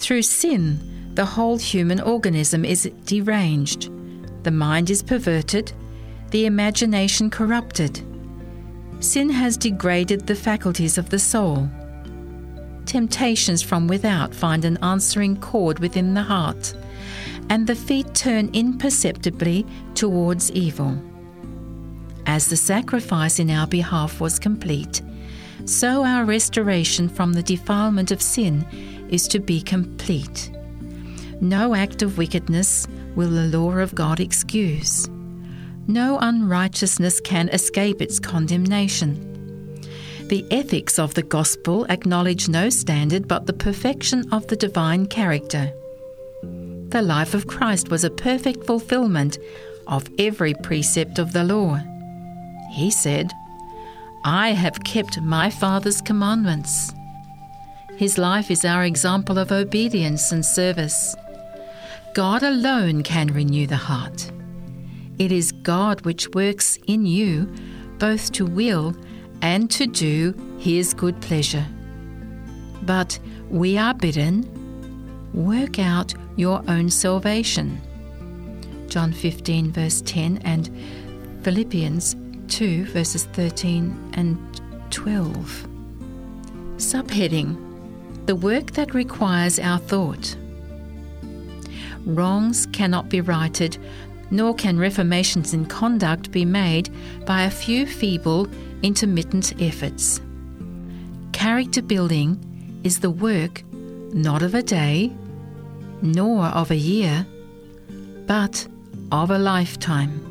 Through 0.00 0.22
sin, 0.22 1.12
the 1.14 1.26
whole 1.26 1.58
human 1.58 2.00
organism 2.00 2.64
is 2.64 2.90
deranged, 3.04 3.90
the 4.44 4.50
mind 4.50 4.88
is 4.88 5.02
perverted, 5.02 5.72
the 6.30 6.46
imagination 6.46 7.28
corrupted. 7.28 8.00
Sin 9.00 9.28
has 9.28 9.58
degraded 9.58 10.26
the 10.26 10.34
faculties 10.34 10.96
of 10.96 11.10
the 11.10 11.18
soul. 11.18 11.68
Temptations 12.86 13.60
from 13.60 13.88
without 13.88 14.34
find 14.34 14.64
an 14.64 14.78
answering 14.78 15.36
chord 15.36 15.78
within 15.80 16.14
the 16.14 16.22
heart, 16.22 16.74
and 17.50 17.66
the 17.66 17.74
feet 17.74 18.14
turn 18.14 18.48
imperceptibly 18.54 19.66
towards 19.94 20.50
evil. 20.52 20.98
As 22.24 22.48
the 22.48 22.56
sacrifice 22.56 23.38
in 23.38 23.50
our 23.50 23.66
behalf 23.66 24.18
was 24.18 24.38
complete, 24.38 25.02
so 25.66 26.04
our 26.04 26.24
restoration 26.24 27.08
from 27.08 27.34
the 27.34 27.42
defilement 27.42 28.10
of 28.10 28.22
sin 28.22 28.64
is 29.10 29.28
to 29.28 29.40
be 29.40 29.60
complete. 29.60 30.50
No 31.40 31.74
act 31.74 32.02
of 32.02 32.18
wickedness 32.18 32.86
will 33.16 33.30
the 33.30 33.58
law 33.58 33.72
of 33.72 33.94
God 33.94 34.20
excuse. 34.20 35.08
No 35.86 36.18
unrighteousness 36.20 37.20
can 37.20 37.48
escape 37.48 38.00
its 38.00 38.18
condemnation. 38.18 39.26
The 40.28 40.46
ethics 40.52 40.98
of 40.98 41.14
the 41.14 41.22
gospel 41.22 41.86
acknowledge 41.86 42.48
no 42.48 42.68
standard 42.68 43.26
but 43.26 43.46
the 43.46 43.52
perfection 43.52 44.32
of 44.32 44.46
the 44.46 44.56
divine 44.56 45.06
character. 45.06 45.72
The 46.90 47.02
life 47.02 47.34
of 47.34 47.46
Christ 47.46 47.88
was 47.88 48.04
a 48.04 48.10
perfect 48.10 48.64
fulfillment 48.66 49.38
of 49.86 50.08
every 50.18 50.54
precept 50.54 51.18
of 51.18 51.32
the 51.32 51.44
law. 51.44 51.80
He 52.70 52.90
said, 52.90 53.32
I 54.24 54.50
have 54.50 54.84
kept 54.84 55.20
my 55.20 55.50
Father's 55.50 56.00
commandments. 56.00 56.92
His 58.00 58.16
life 58.16 58.50
is 58.50 58.64
our 58.64 58.84
example 58.84 59.36
of 59.36 59.52
obedience 59.52 60.32
and 60.32 60.42
service. 60.42 61.14
God 62.14 62.42
alone 62.42 63.02
can 63.02 63.26
renew 63.26 63.66
the 63.66 63.76
heart. 63.76 64.32
It 65.18 65.30
is 65.30 65.52
God 65.52 66.00
which 66.06 66.30
works 66.30 66.78
in 66.86 67.04
you 67.04 67.44
both 67.98 68.32
to 68.32 68.46
will 68.46 68.96
and 69.42 69.70
to 69.72 69.86
do 69.86 70.32
His 70.58 70.94
good 70.94 71.20
pleasure. 71.20 71.66
But 72.84 73.18
we 73.50 73.76
are 73.76 73.92
bidden, 73.92 74.48
work 75.34 75.78
out 75.78 76.14
your 76.36 76.64
own 76.68 76.88
salvation. 76.88 77.82
John 78.88 79.12
15, 79.12 79.72
verse 79.72 80.00
10, 80.06 80.38
and 80.38 80.70
Philippians 81.42 82.16
2, 82.48 82.86
verses 82.86 83.26
13 83.26 84.12
and 84.14 84.38
12. 84.90 85.66
Subheading 86.78 87.69
The 88.30 88.36
work 88.36 88.70
that 88.74 88.94
requires 88.94 89.58
our 89.58 89.80
thought. 89.80 90.36
Wrongs 92.06 92.66
cannot 92.66 93.08
be 93.08 93.20
righted, 93.20 93.76
nor 94.30 94.54
can 94.54 94.78
reformations 94.78 95.52
in 95.52 95.66
conduct 95.66 96.30
be 96.30 96.44
made 96.44 96.90
by 97.26 97.42
a 97.42 97.50
few 97.50 97.86
feeble, 97.86 98.46
intermittent 98.84 99.60
efforts. 99.60 100.20
Character 101.32 101.82
building 101.82 102.38
is 102.84 103.00
the 103.00 103.10
work 103.10 103.64
not 103.72 104.42
of 104.42 104.54
a 104.54 104.62
day, 104.62 105.12
nor 106.00 106.44
of 106.44 106.70
a 106.70 106.76
year, 106.76 107.26
but 108.26 108.64
of 109.10 109.32
a 109.32 109.38
lifetime 109.40 110.24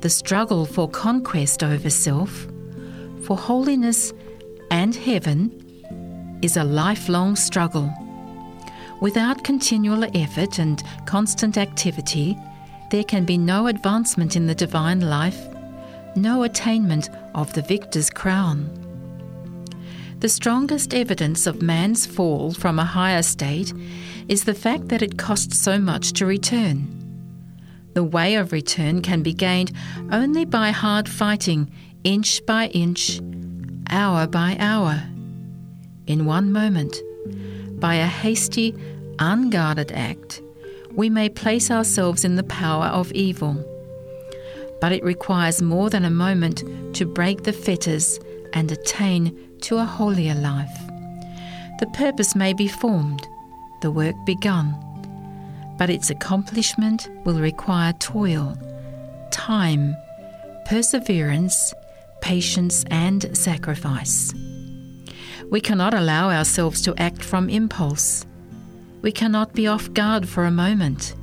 the 0.00 0.10
struggle 0.10 0.64
for 0.64 0.88
conquest 0.88 1.64
over 1.64 1.90
self, 1.90 2.46
for 3.24 3.36
holiness 3.36 4.12
and 4.70 4.94
heaven, 4.94 5.63
is 6.44 6.58
a 6.58 6.62
lifelong 6.62 7.34
struggle. 7.34 7.90
Without 9.00 9.42
continual 9.44 10.04
effort 10.14 10.58
and 10.58 10.82
constant 11.06 11.56
activity, 11.56 12.38
there 12.90 13.02
can 13.02 13.24
be 13.24 13.38
no 13.38 13.66
advancement 13.66 14.36
in 14.36 14.46
the 14.46 14.54
divine 14.54 15.00
life, 15.00 15.48
no 16.16 16.42
attainment 16.42 17.08
of 17.34 17.50
the 17.54 17.62
victor's 17.62 18.10
crown. 18.10 18.68
The 20.20 20.28
strongest 20.28 20.92
evidence 20.92 21.46
of 21.46 21.62
man's 21.62 22.04
fall 22.04 22.52
from 22.52 22.78
a 22.78 22.84
higher 22.84 23.22
state 23.22 23.72
is 24.28 24.44
the 24.44 24.54
fact 24.54 24.88
that 24.88 25.02
it 25.02 25.16
costs 25.16 25.58
so 25.58 25.78
much 25.78 26.12
to 26.12 26.26
return. 26.26 26.86
The 27.94 28.04
way 28.04 28.34
of 28.34 28.52
return 28.52 29.00
can 29.00 29.22
be 29.22 29.32
gained 29.32 29.72
only 30.12 30.44
by 30.44 30.72
hard 30.72 31.08
fighting, 31.08 31.70
inch 32.04 32.44
by 32.44 32.66
inch, 32.68 33.20
hour 33.88 34.26
by 34.26 34.56
hour. 34.58 35.02
In 36.06 36.26
one 36.26 36.52
moment, 36.52 36.96
by 37.80 37.96
a 37.96 38.06
hasty, 38.06 38.74
unguarded 39.18 39.92
act, 39.92 40.40
we 40.92 41.10
may 41.10 41.28
place 41.28 41.70
ourselves 41.70 42.24
in 42.24 42.36
the 42.36 42.42
power 42.42 42.86
of 42.86 43.12
evil. 43.12 43.54
But 44.80 44.92
it 44.92 45.04
requires 45.04 45.62
more 45.62 45.90
than 45.90 46.04
a 46.04 46.10
moment 46.10 46.62
to 46.94 47.06
break 47.06 47.44
the 47.44 47.52
fetters 47.52 48.20
and 48.52 48.70
attain 48.70 49.36
to 49.62 49.78
a 49.78 49.84
holier 49.84 50.34
life. 50.34 50.78
The 51.80 51.90
purpose 51.94 52.36
may 52.36 52.52
be 52.52 52.68
formed, 52.68 53.26
the 53.80 53.90
work 53.90 54.14
begun 54.26 54.74
but 55.76 55.90
its 55.90 56.10
accomplishment 56.10 57.08
will 57.24 57.40
require 57.40 57.92
toil, 57.94 58.56
time, 59.30 59.96
perseverance, 60.66 61.74
patience, 62.20 62.84
and 62.90 63.36
sacrifice. 63.36 64.32
We 65.50 65.60
cannot 65.60 65.94
allow 65.94 66.30
ourselves 66.30 66.82
to 66.82 66.94
act 67.00 67.22
from 67.22 67.48
impulse. 67.48 68.26
We 69.02 69.12
cannot 69.12 69.52
be 69.52 69.66
off 69.66 69.92
guard 69.92 70.28
for 70.28 70.44
a 70.44 70.50
moment. 70.50 71.14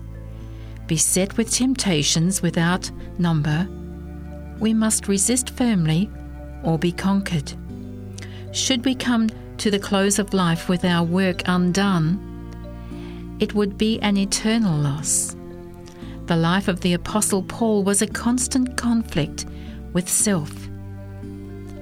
Beset 0.88 1.38
with 1.38 1.52
temptations 1.52 2.42
without 2.42 2.92
number, 3.18 3.68
we 4.60 4.74
must 4.74 5.08
resist 5.08 5.50
firmly 5.50 6.10
or 6.64 6.78
be 6.78 6.92
conquered. 6.92 7.54
Should 8.52 8.86
we 8.86 8.96
come 8.96 9.30
to 9.58 9.72
the 9.72 9.80
close 9.80 10.20
of 10.20 10.34
life 10.34 10.70
with 10.70 10.86
our 10.86 11.04
work 11.04 11.42
undone, 11.46 12.28
it 13.40 13.56
would 13.56 13.78
be 13.78 14.00
an 14.02 14.18
eternal 14.18 14.78
loss. 14.78 15.36
The 16.28 16.36
life 16.36 16.68
of 16.68 16.82
the 16.82 16.94
Apostle 16.94 17.44
Paul 17.44 17.84
was 17.84 18.02
a 18.02 18.08
constant 18.08 18.78
conflict 18.78 19.46
with 19.94 20.08
self. 20.08 20.52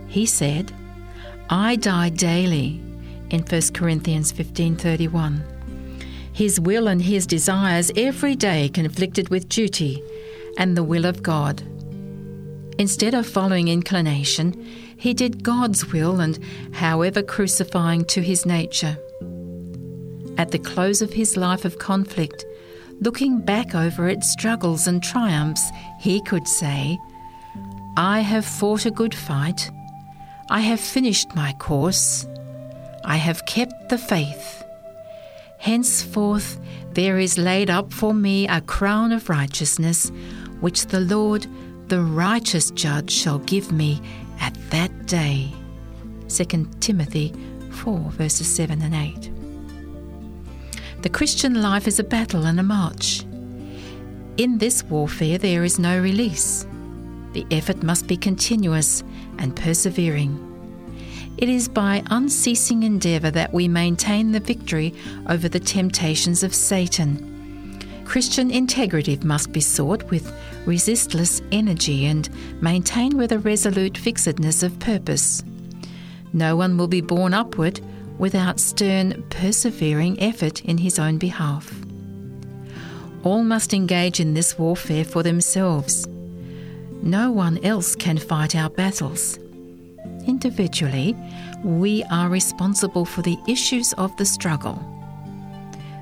He 0.07 0.25
said, 0.25 0.73
I 1.51 1.77
die 1.77 2.09
daily 2.09 2.79
in 3.31 3.41
1 3.41 3.73
Corinthians 3.73 4.31
15:31. 4.31 5.41
His 6.31 6.59
will 6.59 6.87
and 6.87 7.01
his 7.01 7.25
desires 7.25 7.91
every 7.95 8.35
day 8.35 8.69
conflicted 8.69 9.29
with 9.29 9.49
duty 9.49 10.03
and 10.59 10.77
the 10.77 10.83
will 10.83 11.05
of 11.05 11.23
God. 11.23 11.63
Instead 12.77 13.15
of 13.15 13.25
following 13.25 13.67
inclination, 13.67 14.53
he 14.95 15.15
did 15.15 15.43
God's 15.43 15.91
will 15.91 16.19
and 16.19 16.37
however 16.71 17.23
crucifying 17.23 18.05
to 18.05 18.21
his 18.21 18.45
nature. 18.45 18.95
At 20.37 20.51
the 20.51 20.59
close 20.59 21.01
of 21.01 21.13
his 21.13 21.35
life 21.35 21.65
of 21.65 21.79
conflict, 21.79 22.45
looking 23.01 23.39
back 23.39 23.73
over 23.73 24.07
its 24.07 24.31
struggles 24.31 24.85
and 24.85 25.01
triumphs, 25.01 25.67
he 25.99 26.21
could 26.21 26.47
say, 26.47 26.99
I 27.97 28.19
have 28.19 28.45
fought 28.45 28.85
a 28.85 28.91
good 28.91 29.15
fight. 29.15 29.71
I 30.51 30.61
have 30.61 30.79
finished 30.79 31.35
my 31.35 31.53
course. 31.53 32.25
I 33.05 33.17
have 33.17 33.45
kept 33.45 33.89
the 33.89 33.99
faith. 33.99 34.63
Henceforth 35.59 36.59
there 36.93 37.19
is 37.19 37.37
laid 37.37 37.69
up 37.69 37.93
for 37.93 38.15
me 38.15 38.47
a 38.47 38.59
crown 38.61 39.11
of 39.11 39.29
righteousness, 39.29 40.11
which 40.59 40.87
the 40.87 41.01
Lord, 41.01 41.45
the 41.87 42.01
righteous 42.01 42.71
judge, 42.71 43.11
shall 43.11 43.37
give 43.39 43.71
me 43.71 44.01
at 44.39 44.55
that 44.71 45.05
day. 45.05 45.53
2 46.29 46.45
Timothy 46.79 47.31
4, 47.69 47.99
verses 48.11 48.47
7 48.47 48.81
and 48.81 48.95
8. 48.95 49.31
The 51.03 51.09
Christian 51.09 51.61
life 51.61 51.87
is 51.87 51.99
a 51.99 52.03
battle 52.03 52.47
and 52.47 52.59
a 52.59 52.63
march. 52.63 53.21
In 54.37 54.57
this 54.57 54.83
warfare, 54.83 55.37
there 55.37 55.63
is 55.63 55.77
no 55.77 56.01
release. 56.01 56.65
The 57.33 57.45
effort 57.51 57.83
must 57.83 58.07
be 58.07 58.17
continuous 58.17 59.03
and 59.39 59.55
persevering. 59.55 60.45
It 61.37 61.49
is 61.49 61.67
by 61.67 62.03
unceasing 62.11 62.83
endeavour 62.83 63.31
that 63.31 63.53
we 63.53 63.67
maintain 63.67 64.33
the 64.33 64.39
victory 64.39 64.93
over 65.27 65.47
the 65.47 65.59
temptations 65.59 66.43
of 66.43 66.53
Satan. 66.53 67.25
Christian 68.03 68.51
integrity 68.51 69.17
must 69.23 69.51
be 69.51 69.61
sought 69.61 70.03
with 70.11 70.33
resistless 70.65 71.41
energy 71.51 72.05
and 72.05 72.29
maintained 72.61 73.13
with 73.13 73.31
a 73.31 73.39
resolute 73.39 73.97
fixedness 73.97 74.63
of 74.63 74.77
purpose. 74.79 75.43
No 76.33 76.55
one 76.55 76.77
will 76.77 76.87
be 76.87 77.01
borne 77.01 77.33
upward 77.33 77.79
without 78.17 78.59
stern, 78.59 79.23
persevering 79.29 80.19
effort 80.19 80.65
in 80.65 80.77
his 80.77 80.99
own 80.99 81.17
behalf. 81.17 81.73
All 83.23 83.43
must 83.43 83.73
engage 83.73 84.19
in 84.19 84.33
this 84.33 84.57
warfare 84.59 85.05
for 85.05 85.23
themselves. 85.23 86.07
No 87.01 87.31
one 87.31 87.57
else 87.63 87.95
can 87.95 88.17
fight 88.17 88.55
our 88.55 88.69
battles. 88.69 89.37
Individually, 90.25 91.15
we 91.63 92.03
are 92.05 92.29
responsible 92.29 93.05
for 93.05 93.21
the 93.21 93.37
issues 93.47 93.93
of 93.93 94.15
the 94.17 94.25
struggle. 94.25 94.83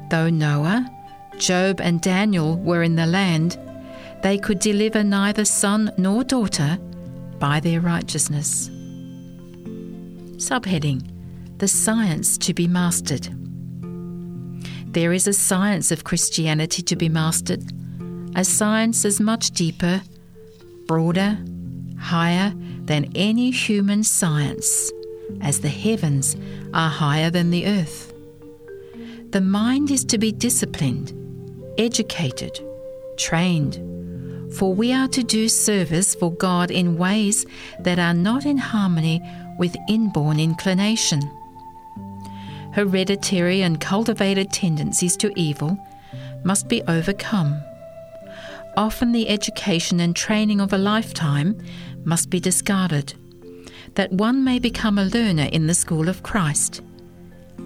Though 0.09 0.29
Noah, 0.29 0.89
Job, 1.37 1.79
and 1.81 2.01
Daniel 2.01 2.57
were 2.57 2.83
in 2.83 2.95
the 2.95 3.05
land, 3.05 3.57
they 4.23 4.37
could 4.37 4.59
deliver 4.59 5.03
neither 5.03 5.45
son 5.45 5.91
nor 5.97 6.23
daughter 6.23 6.77
by 7.39 7.59
their 7.59 7.81
righteousness. 7.81 8.69
Subheading 10.37 11.07
The 11.59 11.67
Science 11.67 12.37
to 12.39 12.53
be 12.53 12.67
Mastered. 12.67 13.29
There 14.93 15.13
is 15.13 15.27
a 15.27 15.33
science 15.33 15.91
of 15.91 16.03
Christianity 16.03 16.81
to 16.81 16.95
be 16.95 17.09
mastered, 17.09 17.63
a 18.35 18.43
science 18.43 19.05
as 19.05 19.19
much 19.19 19.51
deeper, 19.51 20.01
broader, 20.87 21.37
higher 21.99 22.53
than 22.85 23.11
any 23.15 23.51
human 23.51 24.03
science, 24.03 24.91
as 25.41 25.59
the 25.59 25.69
heavens 25.69 26.35
are 26.73 26.89
higher 26.89 27.29
than 27.29 27.51
the 27.51 27.67
earth. 27.67 28.13
The 29.31 29.41
mind 29.41 29.91
is 29.91 30.05
to 30.05 30.17
be 30.17 30.31
disciplined, 30.31 31.13
educated, 31.77 32.59
trained, 33.17 33.75
for 34.55 34.73
we 34.73 34.93
are 34.93 35.09
to 35.09 35.23
do 35.23 35.49
service 35.49 36.15
for 36.15 36.31
God 36.31 36.71
in 36.71 36.97
ways 36.97 37.45
that 37.81 37.99
are 37.99 38.13
not 38.13 38.45
in 38.45 38.57
harmony 38.57 39.21
with 39.59 39.75
inborn 39.89 40.39
inclination. 40.39 41.21
Hereditary 42.71 43.61
and 43.63 43.81
cultivated 43.81 44.51
tendencies 44.51 45.17
to 45.17 45.37
evil 45.37 45.77
must 46.45 46.69
be 46.69 46.81
overcome. 46.83 47.61
Often 48.77 49.11
the 49.11 49.27
education 49.27 49.99
and 49.99 50.15
training 50.15 50.61
of 50.61 50.71
a 50.71 50.77
lifetime 50.77 51.57
must 52.05 52.29
be 52.29 52.39
discarded, 52.39 53.15
that 53.95 54.11
one 54.11 54.43
may 54.43 54.59
become 54.59 54.99
a 54.99 55.05
learner 55.05 55.49
in 55.51 55.65
the 55.65 55.73
school 55.73 56.07
of 56.07 56.21
Christ. 56.21 56.81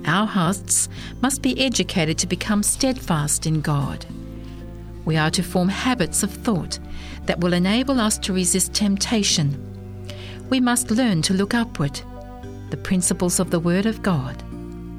Our 0.05 0.25
hearts 0.25 0.87
must 1.19 1.41
be 1.41 1.59
educated 1.59 2.17
to 2.19 2.27
become 2.27 2.63
steadfast 2.63 3.45
in 3.45 3.59
God. 3.59 4.05
We 5.03 5.17
are 5.17 5.29
to 5.31 5.43
form 5.43 5.67
habits 5.67 6.23
of 6.23 6.31
thought 6.31 6.79
that 7.25 7.41
will 7.41 7.51
enable 7.51 7.99
us 7.99 8.17
to 8.19 8.31
resist 8.31 8.73
temptation. 8.73 9.57
We 10.49 10.61
must 10.61 10.91
learn 10.91 11.23
to 11.23 11.33
look 11.33 11.53
upward, 11.53 11.99
the 12.69 12.77
principles 12.77 13.41
of 13.41 13.51
the 13.51 13.59
Word 13.59 13.85
of 13.85 14.01
God, 14.01 14.41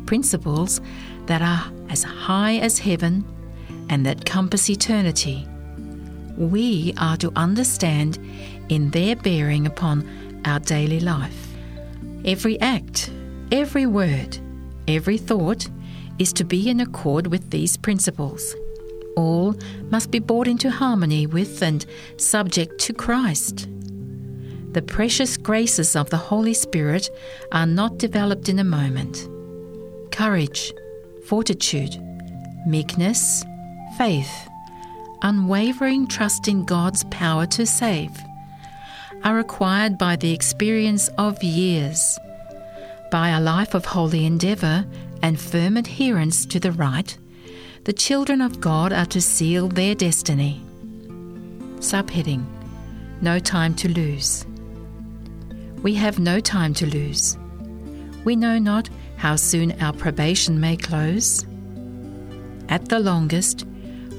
principles 0.04 0.82
that 1.24 1.40
are 1.40 1.72
as 1.88 2.02
high 2.02 2.56
as 2.56 2.78
heaven 2.78 3.24
and 3.88 4.04
that 4.04 4.26
compass 4.26 4.68
eternity. 4.68 5.48
We 6.36 6.94
are 6.96 7.16
to 7.18 7.32
understand 7.36 8.18
in 8.68 8.90
their 8.90 9.16
bearing 9.16 9.66
upon 9.66 10.40
our 10.44 10.60
daily 10.60 11.00
life. 11.00 11.48
Every 12.24 12.60
act, 12.60 13.10
every 13.50 13.86
word, 13.86 14.38
every 14.88 15.18
thought 15.18 15.68
is 16.18 16.32
to 16.34 16.44
be 16.44 16.68
in 16.68 16.80
accord 16.80 17.26
with 17.26 17.50
these 17.50 17.76
principles. 17.76 18.54
All 19.16 19.54
must 19.90 20.10
be 20.10 20.20
brought 20.20 20.48
into 20.48 20.70
harmony 20.70 21.26
with 21.26 21.62
and 21.62 21.84
subject 22.16 22.78
to 22.80 22.92
Christ. 22.92 23.68
The 24.72 24.82
precious 24.82 25.36
graces 25.36 25.94
of 25.96 26.08
the 26.08 26.16
Holy 26.16 26.54
Spirit 26.54 27.10
are 27.52 27.66
not 27.66 27.98
developed 27.98 28.48
in 28.48 28.58
a 28.58 28.64
moment. 28.64 29.28
Courage, 30.10 30.72
fortitude, 31.26 32.00
meekness, 32.66 33.44
faith, 33.98 34.48
unwavering 35.22 36.08
trust 36.08 36.48
in 36.48 36.64
God's 36.64 37.04
power 37.04 37.46
to 37.46 37.64
save 37.64 38.10
are 39.22 39.38
acquired 39.38 39.96
by 39.96 40.16
the 40.16 40.32
experience 40.32 41.08
of 41.16 41.42
years, 41.42 42.18
by 43.10 43.28
a 43.28 43.40
life 43.40 43.74
of 43.74 43.84
holy 43.84 44.26
endeavour 44.26 44.84
and 45.22 45.40
firm 45.40 45.76
adherence 45.76 46.44
to 46.46 46.58
the 46.58 46.72
right, 46.72 47.16
the 47.84 47.92
children 47.92 48.40
of 48.40 48.60
God 48.60 48.92
are 48.92 49.06
to 49.06 49.20
seal 49.20 49.68
their 49.68 49.94
destiny. 49.94 50.60
Subheading 51.76 52.44
No 53.20 53.38
time 53.38 53.74
to 53.76 53.88
lose. 53.88 54.44
We 55.82 55.94
have 55.94 56.18
no 56.18 56.40
time 56.40 56.74
to 56.74 56.86
lose. 56.86 57.36
We 58.24 58.34
know 58.34 58.58
not 58.58 58.88
how 59.16 59.36
soon 59.36 59.80
our 59.80 59.92
probation 59.92 60.60
may 60.60 60.76
close. 60.76 61.46
At 62.68 62.88
the 62.88 62.98
longest, 62.98 63.66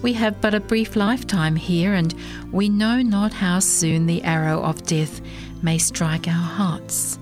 we 0.03 0.13
have 0.13 0.39
but 0.41 0.53
a 0.53 0.59
brief 0.59 0.95
lifetime 0.95 1.55
here, 1.55 1.93
and 1.93 2.13
we 2.51 2.69
know 2.69 3.01
not 3.01 3.33
how 3.33 3.59
soon 3.59 4.05
the 4.05 4.21
arrow 4.23 4.61
of 4.61 4.83
death 4.83 5.21
may 5.63 5.77
strike 5.77 6.27
our 6.27 6.33
hearts. 6.33 7.17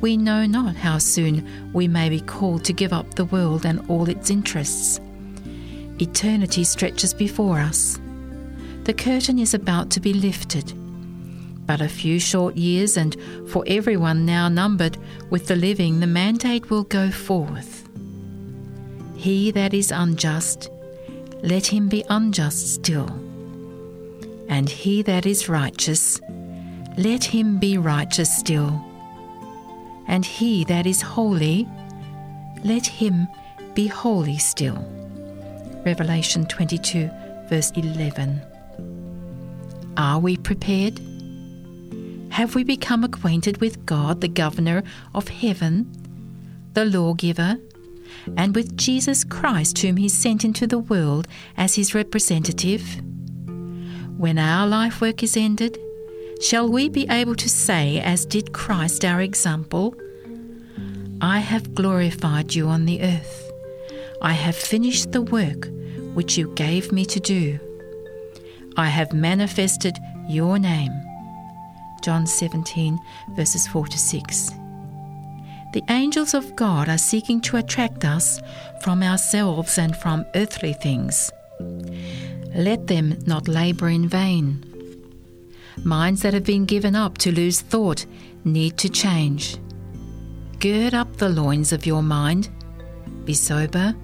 We 0.00 0.16
know 0.16 0.44
not 0.44 0.74
how 0.74 0.98
soon 0.98 1.72
we 1.72 1.86
may 1.86 2.08
be 2.08 2.20
called 2.20 2.64
to 2.64 2.72
give 2.72 2.92
up 2.92 3.14
the 3.14 3.26
world 3.26 3.64
and 3.64 3.88
all 3.88 4.08
its 4.08 4.30
interests. 4.30 5.00
Eternity 6.00 6.64
stretches 6.64 7.14
before 7.14 7.60
us. 7.60 8.00
The 8.82 8.94
curtain 8.94 9.38
is 9.38 9.54
about 9.54 9.90
to 9.90 10.00
be 10.00 10.12
lifted. 10.12 10.74
But 11.66 11.80
a 11.80 11.88
few 11.88 12.18
short 12.18 12.56
years, 12.56 12.96
and 12.96 13.16
for 13.48 13.62
everyone 13.68 14.26
now 14.26 14.48
numbered 14.48 14.98
with 15.30 15.46
the 15.46 15.54
living, 15.54 16.00
the 16.00 16.08
mandate 16.08 16.68
will 16.68 16.82
go 16.82 17.12
forth. 17.12 17.88
He 19.14 19.52
that 19.52 19.72
is 19.72 19.92
unjust, 19.92 20.68
let 21.42 21.66
him 21.66 21.88
be 21.88 22.04
unjust 22.08 22.74
still. 22.74 23.08
And 24.48 24.68
he 24.68 25.02
that 25.02 25.26
is 25.26 25.48
righteous, 25.48 26.20
let 26.96 27.24
him 27.24 27.58
be 27.58 27.78
righteous 27.78 28.34
still. 28.36 28.80
And 30.06 30.24
he 30.24 30.64
that 30.64 30.86
is 30.86 31.02
holy, 31.02 31.68
let 32.64 32.86
him 32.86 33.26
be 33.74 33.88
holy 33.88 34.38
still. 34.38 34.84
Revelation 35.84 36.46
22, 36.46 37.10
verse 37.48 37.72
11. 37.72 38.40
Are 39.96 40.20
we 40.20 40.36
prepared? 40.36 41.00
Have 42.30 42.54
we 42.54 42.62
become 42.62 43.04
acquainted 43.04 43.60
with 43.60 43.84
God, 43.84 44.20
the 44.20 44.28
governor 44.28 44.82
of 45.14 45.28
heaven, 45.28 45.90
the 46.74 46.84
lawgiver, 46.84 47.58
and 48.36 48.54
with 48.54 48.76
Jesus 48.76 49.24
Christ, 49.24 49.78
whom 49.78 49.96
he 49.96 50.08
sent 50.08 50.44
into 50.44 50.66
the 50.66 50.78
world 50.78 51.28
as 51.56 51.74
his 51.74 51.94
representative? 51.94 53.02
When 54.16 54.38
our 54.38 54.66
life 54.66 55.00
work 55.00 55.22
is 55.22 55.36
ended, 55.36 55.78
shall 56.40 56.68
we 56.68 56.88
be 56.88 57.06
able 57.08 57.34
to 57.36 57.48
say, 57.48 58.00
as 58.00 58.24
did 58.24 58.52
Christ 58.52 59.04
our 59.04 59.20
example, 59.20 59.94
I 61.20 61.38
have 61.38 61.74
glorified 61.74 62.54
you 62.54 62.68
on 62.68 62.84
the 62.84 63.02
earth. 63.02 63.52
I 64.20 64.32
have 64.32 64.56
finished 64.56 65.12
the 65.12 65.22
work 65.22 65.68
which 66.14 66.36
you 66.36 66.52
gave 66.54 66.92
me 66.92 67.04
to 67.06 67.20
do. 67.20 67.58
I 68.76 68.86
have 68.86 69.12
manifested 69.12 69.98
your 70.28 70.58
name. 70.58 70.92
John 72.02 72.26
17, 72.26 72.98
verses 73.36 73.66
4 73.68 73.86
to 73.86 73.98
6. 73.98 74.61
The 75.72 75.82
angels 75.88 76.34
of 76.34 76.54
God 76.54 76.90
are 76.90 76.98
seeking 76.98 77.40
to 77.42 77.56
attract 77.56 78.04
us 78.04 78.40
from 78.82 79.02
ourselves 79.02 79.78
and 79.78 79.96
from 79.96 80.26
earthly 80.34 80.74
things. 80.74 81.30
Let 82.54 82.88
them 82.88 83.18
not 83.26 83.48
labour 83.48 83.88
in 83.88 84.06
vain. 84.06 84.64
Minds 85.82 86.20
that 86.22 86.34
have 86.34 86.44
been 86.44 86.66
given 86.66 86.94
up 86.94 87.16
to 87.18 87.32
lose 87.32 87.62
thought 87.62 88.04
need 88.44 88.76
to 88.78 88.90
change. 88.90 89.56
Gird 90.60 90.92
up 90.92 91.16
the 91.16 91.30
loins 91.30 91.72
of 91.72 91.86
your 91.86 92.02
mind, 92.02 92.50
be 93.24 93.32
sober, 93.32 93.94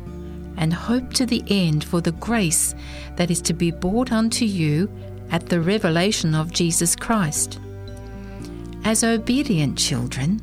and 0.57 0.73
hope 0.73 1.13
to 1.13 1.27
the 1.27 1.45
end 1.49 1.85
for 1.85 2.01
the 2.01 2.13
grace 2.13 2.75
that 3.17 3.31
is 3.31 3.43
to 3.43 3.53
be 3.53 3.71
brought 3.71 4.11
unto 4.11 4.47
you 4.47 4.91
at 5.31 5.51
the 5.51 5.61
revelation 5.61 6.35
of 6.35 6.51
Jesus 6.51 6.97
Christ. 6.97 7.61
As 8.85 9.05
obedient 9.05 9.77
children, 9.77 10.41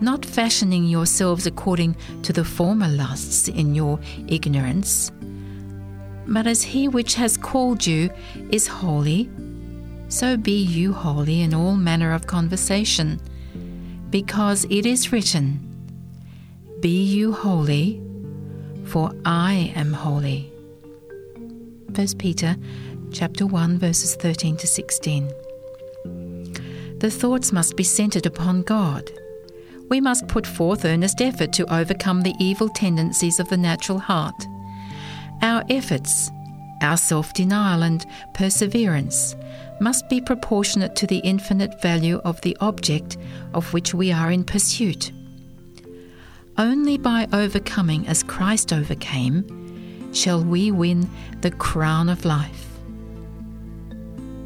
not 0.00 0.24
fashioning 0.24 0.84
yourselves 0.84 1.46
according 1.46 1.96
to 2.22 2.32
the 2.32 2.44
former 2.44 2.88
lusts 2.88 3.48
in 3.48 3.74
your 3.74 3.98
ignorance, 4.28 5.10
but 6.26 6.46
as 6.46 6.62
he 6.62 6.88
which 6.88 7.14
has 7.14 7.36
called 7.36 7.86
you 7.86 8.10
is 8.50 8.66
holy, 8.66 9.30
so 10.08 10.36
be 10.36 10.62
you 10.62 10.92
holy 10.92 11.42
in 11.42 11.54
all 11.54 11.76
manner 11.76 12.12
of 12.12 12.26
conversation, 12.26 13.20
because 14.10 14.64
it 14.70 14.86
is 14.86 15.12
written, 15.12 15.60
Be 16.80 17.04
you 17.04 17.32
holy, 17.32 18.02
for 18.84 19.12
I 19.24 19.72
am 19.74 19.92
holy. 19.92 20.52
1 21.94 22.06
Peter 22.18 22.56
chapter 23.12 23.46
1 23.46 23.78
verses 23.78 24.14
13 24.16 24.56
to 24.58 24.66
16. 24.66 25.28
The 26.98 27.10
thoughts 27.10 27.52
must 27.52 27.76
be 27.76 27.84
centered 27.84 28.26
upon 28.26 28.62
God. 28.62 29.10
We 29.88 30.00
must 30.00 30.26
put 30.26 30.46
forth 30.46 30.84
earnest 30.84 31.20
effort 31.20 31.52
to 31.54 31.74
overcome 31.74 32.22
the 32.22 32.34
evil 32.40 32.68
tendencies 32.68 33.38
of 33.38 33.48
the 33.48 33.56
natural 33.56 33.98
heart. 33.98 34.46
Our 35.42 35.64
efforts, 35.70 36.30
our 36.82 36.96
self 36.96 37.32
denial 37.34 37.82
and 37.82 38.04
perseverance 38.34 39.36
must 39.80 40.08
be 40.08 40.20
proportionate 40.20 40.96
to 40.96 41.06
the 41.06 41.18
infinite 41.18 41.80
value 41.80 42.20
of 42.24 42.40
the 42.40 42.56
object 42.60 43.16
of 43.54 43.72
which 43.72 43.94
we 43.94 44.10
are 44.10 44.30
in 44.30 44.44
pursuit. 44.44 45.12
Only 46.58 46.96
by 46.96 47.28
overcoming 47.32 48.08
as 48.08 48.22
Christ 48.22 48.72
overcame 48.72 50.12
shall 50.12 50.42
we 50.42 50.70
win 50.70 51.08
the 51.42 51.50
crown 51.50 52.08
of 52.08 52.24
life. 52.24 52.66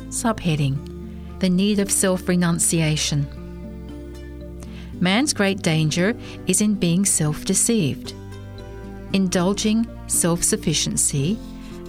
Subheading 0.08 1.38
The 1.38 1.48
Need 1.48 1.78
of 1.78 1.90
Self 1.90 2.28
Renunciation. 2.28 3.39
Man's 5.00 5.32
great 5.32 5.62
danger 5.62 6.14
is 6.46 6.60
in 6.60 6.74
being 6.74 7.04
self 7.04 7.44
deceived, 7.44 8.12
indulging 9.12 9.86
self 10.06 10.42
sufficiency, 10.42 11.38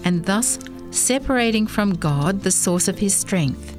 and 0.03 0.25
thus 0.25 0.57
separating 0.91 1.67
from 1.67 1.95
God, 1.95 2.41
the 2.41 2.51
source 2.51 2.87
of 2.87 2.97
his 2.97 3.13
strength. 3.13 3.77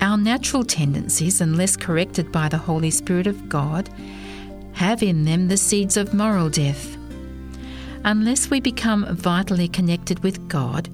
Our 0.00 0.16
natural 0.16 0.64
tendencies, 0.64 1.40
unless 1.40 1.76
corrected 1.76 2.32
by 2.32 2.48
the 2.48 2.58
Holy 2.58 2.90
Spirit 2.90 3.28
of 3.28 3.48
God, 3.48 3.88
have 4.72 5.02
in 5.02 5.24
them 5.24 5.48
the 5.48 5.56
seeds 5.56 5.96
of 5.96 6.14
moral 6.14 6.48
death. 6.48 6.96
Unless 8.04 8.50
we 8.50 8.58
become 8.58 9.06
vitally 9.14 9.68
connected 9.68 10.20
with 10.24 10.48
God, 10.48 10.88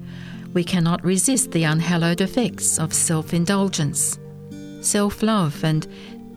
we 0.53 0.63
cannot 0.63 1.03
resist 1.03 1.51
the 1.51 1.63
unhallowed 1.63 2.21
effects 2.21 2.77
of 2.77 2.93
self 2.93 3.33
indulgence, 3.33 4.19
self 4.81 5.23
love, 5.23 5.63
and 5.63 5.87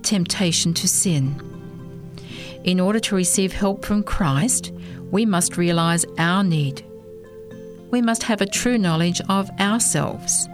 temptation 0.03 0.75
to 0.75 0.89
sin. 0.89 1.41
In 2.65 2.79
order 2.79 3.01
to 3.01 3.17
receive 3.17 3.53
help 3.53 3.85
from 3.85 4.03
Christ, 4.03 4.73
we 5.11 5.27
must 5.27 5.57
realize 5.57 6.05
our 6.19 6.45
need. 6.45 6.85
We 7.91 8.01
must 8.01 8.23
have 8.23 8.41
a 8.41 8.47
true 8.47 8.79
knowledge 8.79 9.21
of 9.29 9.51
ourselves. 9.61 10.49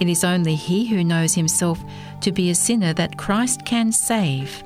It 0.00 0.08
is 0.08 0.24
only 0.24 0.54
he 0.54 0.86
who 0.86 1.02
knows 1.02 1.34
himself 1.34 1.82
to 2.22 2.32
be 2.32 2.50
a 2.50 2.54
sinner 2.54 2.92
that 2.94 3.18
Christ 3.18 3.64
can 3.64 3.92
save. 3.92 4.62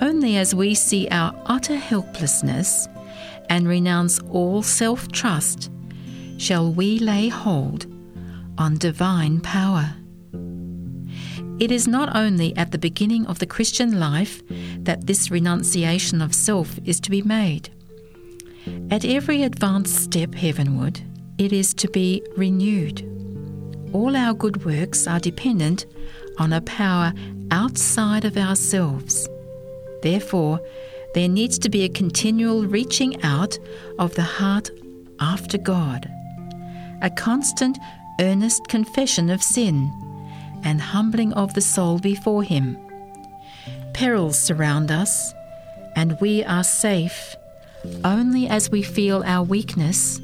Only 0.00 0.36
as 0.36 0.54
we 0.54 0.74
see 0.74 1.08
our 1.08 1.34
utter 1.46 1.76
helplessness 1.76 2.88
and 3.48 3.66
renounce 3.66 4.20
all 4.30 4.62
self 4.62 5.10
trust 5.10 5.70
shall 6.38 6.70
we 6.70 6.98
lay 6.98 7.28
hold 7.28 7.86
on 8.58 8.76
divine 8.78 9.40
power. 9.40 9.94
It 11.58 11.70
is 11.70 11.88
not 11.88 12.14
only 12.14 12.54
at 12.56 12.70
the 12.70 12.78
beginning 12.78 13.26
of 13.26 13.38
the 13.38 13.46
Christian 13.46 13.98
life 13.98 14.42
that 14.80 15.06
this 15.06 15.30
renunciation 15.30 16.20
of 16.20 16.34
self 16.34 16.78
is 16.84 17.00
to 17.00 17.10
be 17.10 17.22
made. 17.22 17.70
At 18.90 19.04
every 19.04 19.42
advanced 19.42 19.96
step 19.96 20.34
heavenward, 20.34 21.00
it 21.38 21.52
is 21.52 21.72
to 21.74 21.88
be 21.88 22.22
renewed. 22.36 23.02
All 23.92 24.14
our 24.16 24.34
good 24.34 24.66
works 24.66 25.06
are 25.06 25.18
dependent 25.18 25.86
on 26.38 26.52
a 26.52 26.60
power 26.60 27.14
outside 27.50 28.26
of 28.26 28.36
ourselves. 28.36 29.26
Therefore, 30.02 30.60
there 31.14 31.28
needs 31.28 31.58
to 31.60 31.70
be 31.70 31.84
a 31.84 31.88
continual 31.88 32.66
reaching 32.66 33.22
out 33.22 33.58
of 33.98 34.14
the 34.14 34.22
heart 34.22 34.70
after 35.20 35.56
God, 35.56 36.06
a 37.00 37.08
constant, 37.08 37.78
earnest 38.20 38.68
confession 38.68 39.30
of 39.30 39.42
sin, 39.42 39.90
and 40.66 40.80
humbling 40.80 41.32
of 41.34 41.54
the 41.54 41.60
soul 41.60 41.98
before 41.98 42.42
Him. 42.42 42.76
Perils 43.94 44.38
surround 44.38 44.90
us, 44.90 45.32
and 45.94 46.18
we 46.20 46.44
are 46.44 46.64
safe 46.64 47.36
only 48.04 48.48
as 48.48 48.68
we 48.68 48.82
feel 48.82 49.22
our 49.24 49.44
weakness 49.44 50.20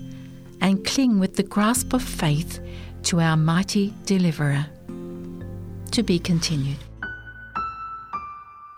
and 0.60 0.85
cling 0.85 1.20
with 1.20 1.36
the 1.36 1.44
grasp 1.44 1.93
of 1.93 2.02
faith 2.02 2.60
to 3.05 3.20
our 3.20 3.36
mighty 3.36 3.94
deliverer. 4.05 4.66
To 5.93 6.02
be 6.02 6.19
continued. 6.19 6.78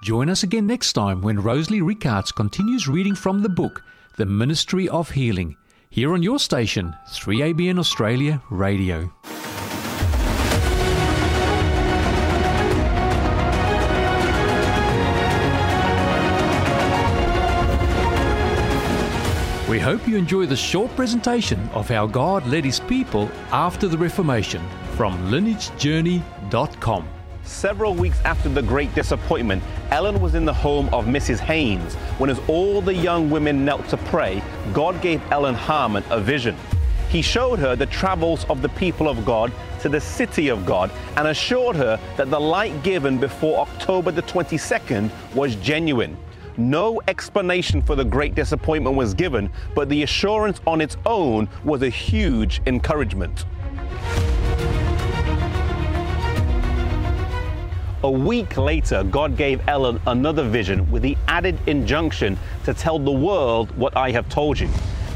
Join 0.03 0.29
us 0.29 0.43
again 0.43 0.67
next 0.67 0.93
time 0.93 1.23
when 1.23 1.41
Rosalie 1.41 1.81
Rickards 1.81 2.31
continues 2.31 2.89
reading 2.89 3.15
from 3.15 3.41
the 3.41 3.49
book 3.49 3.83
The 4.17 4.27
Ministry 4.27 4.87
of 4.89 5.11
Healing 5.11 5.57
here 5.89 6.13
on 6.13 6.23
your 6.23 6.39
station 6.39 6.95
3ABN 7.09 7.79
Australia 7.79 8.43
Radio. 8.51 9.11
We 19.75 19.81
hope 19.81 20.07
you 20.07 20.17
enjoy 20.17 20.47
the 20.47 20.55
short 20.55 20.95
presentation 20.95 21.59
of 21.71 21.89
how 21.89 22.07
God 22.07 22.47
led 22.47 22.65
his 22.65 22.79
people 22.79 23.29
after 23.51 23.89
the 23.89 23.99
Reformation 23.99 24.63
from 24.95 25.19
lineagejourney.com. 25.33 27.09
Several 27.43 27.93
weeks 27.93 28.21
after 28.21 28.49
the 28.49 28.63
Great 28.63 28.95
Disappointment, 28.95 29.65
Ellen 29.91 30.21
was 30.21 30.37
in 30.37 30.45
the 30.45 30.55
home 30.55 30.89
of 30.95 31.07
Mrs. 31.07 31.41
Haines 31.41 31.97
when, 32.19 32.31
as 32.31 32.41
all 32.47 32.83
the 32.83 32.95
young 32.95 33.31
women 33.31 33.65
knelt 33.65 33.89
to 33.89 33.97
pray, 33.97 34.41
God 34.73 35.03
gave 35.03 35.21
Ellen 35.33 35.57
Harmon 35.57 36.05
a 36.09 36.21
vision. 36.21 36.55
He 37.09 37.21
showed 37.21 37.59
her 37.59 37.75
the 37.75 37.87
travels 37.87 38.45
of 38.45 38.63
the 38.63 38.69
people 38.69 39.09
of 39.09 39.27
God 39.27 39.51
to 39.81 39.89
the 39.89 40.01
city 40.01 40.51
of 40.51 40.65
God 40.65 40.93
and 41.17 41.27
assured 41.27 41.75
her 41.75 41.99
that 42.17 42.31
the 42.31 42.41
light 42.41 42.85
given 42.85 43.19
before 43.19 43.59
October 43.59 44.13
the 44.13 44.23
22nd 44.23 45.11
was 45.35 45.57
genuine. 45.57 46.17
No 46.57 47.03
explanation 47.09 47.83
for 47.83 47.97
the 47.97 48.05
great 48.05 48.37
disappointment 48.37 48.95
was 48.95 49.13
given, 49.13 49.51
but 49.75 49.89
the 49.89 50.05
assurance 50.05 50.61
on 50.69 50.81
its 50.81 50.97
own 51.05 51.49
was 51.65 51.83
a 51.83 51.89
huge 51.89 52.63
encouragement. 52.67 53.45
A 58.05 58.11
week 58.11 58.57
later, 58.57 59.03
God 59.03 59.37
gave 59.37 59.67
Ellen 59.67 59.99
another 60.07 60.47
vision 60.47 60.89
with 60.93 61.03
the 61.03 61.17
added 61.27 61.59
injunction 61.67 62.39
to 62.65 62.75
tell 62.75 62.99
the 63.01 63.11
world 63.11 63.77
what 63.77 63.97
I 63.97 64.13
have 64.13 64.29
told 64.29 64.61
you. 64.61 64.69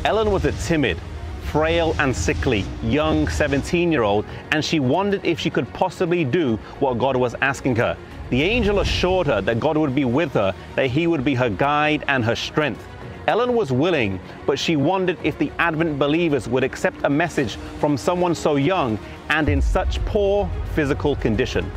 Ellen 0.04 0.32
was 0.32 0.44
a 0.44 0.52
timid, 0.52 0.98
frail 1.44 1.94
and 1.98 2.16
sickly, 2.16 2.64
young 2.82 3.28
17 3.28 3.92
year 3.92 4.02
old, 4.02 4.24
and 4.50 4.64
she 4.64 4.80
wondered 4.80 5.24
if 5.24 5.38
she 5.38 5.50
could 5.50 5.72
possibly 5.72 6.24
do 6.24 6.56
what 6.80 6.98
God 6.98 7.16
was 7.16 7.36
asking 7.42 7.76
her. 7.76 7.96
The 8.30 8.42
angel 8.42 8.80
assured 8.80 9.26
her 9.26 9.40
that 9.40 9.58
God 9.58 9.78
would 9.78 9.94
be 9.94 10.04
with 10.04 10.34
her, 10.34 10.54
that 10.76 10.88
he 10.88 11.06
would 11.06 11.24
be 11.24 11.34
her 11.34 11.48
guide 11.48 12.04
and 12.08 12.24
her 12.24 12.36
strength. 12.36 12.86
Ellen 13.26 13.54
was 13.54 13.72
willing, 13.72 14.20
but 14.46 14.58
she 14.58 14.76
wondered 14.76 15.18
if 15.22 15.38
the 15.38 15.50
Advent 15.58 15.98
believers 15.98 16.48
would 16.48 16.64
accept 16.64 17.04
a 17.04 17.10
message 17.10 17.56
from 17.78 17.96
someone 17.96 18.34
so 18.34 18.56
young 18.56 18.98
and 19.30 19.48
in 19.48 19.62
such 19.62 20.04
poor 20.06 20.48
physical 20.74 21.16
condition. 21.16 21.70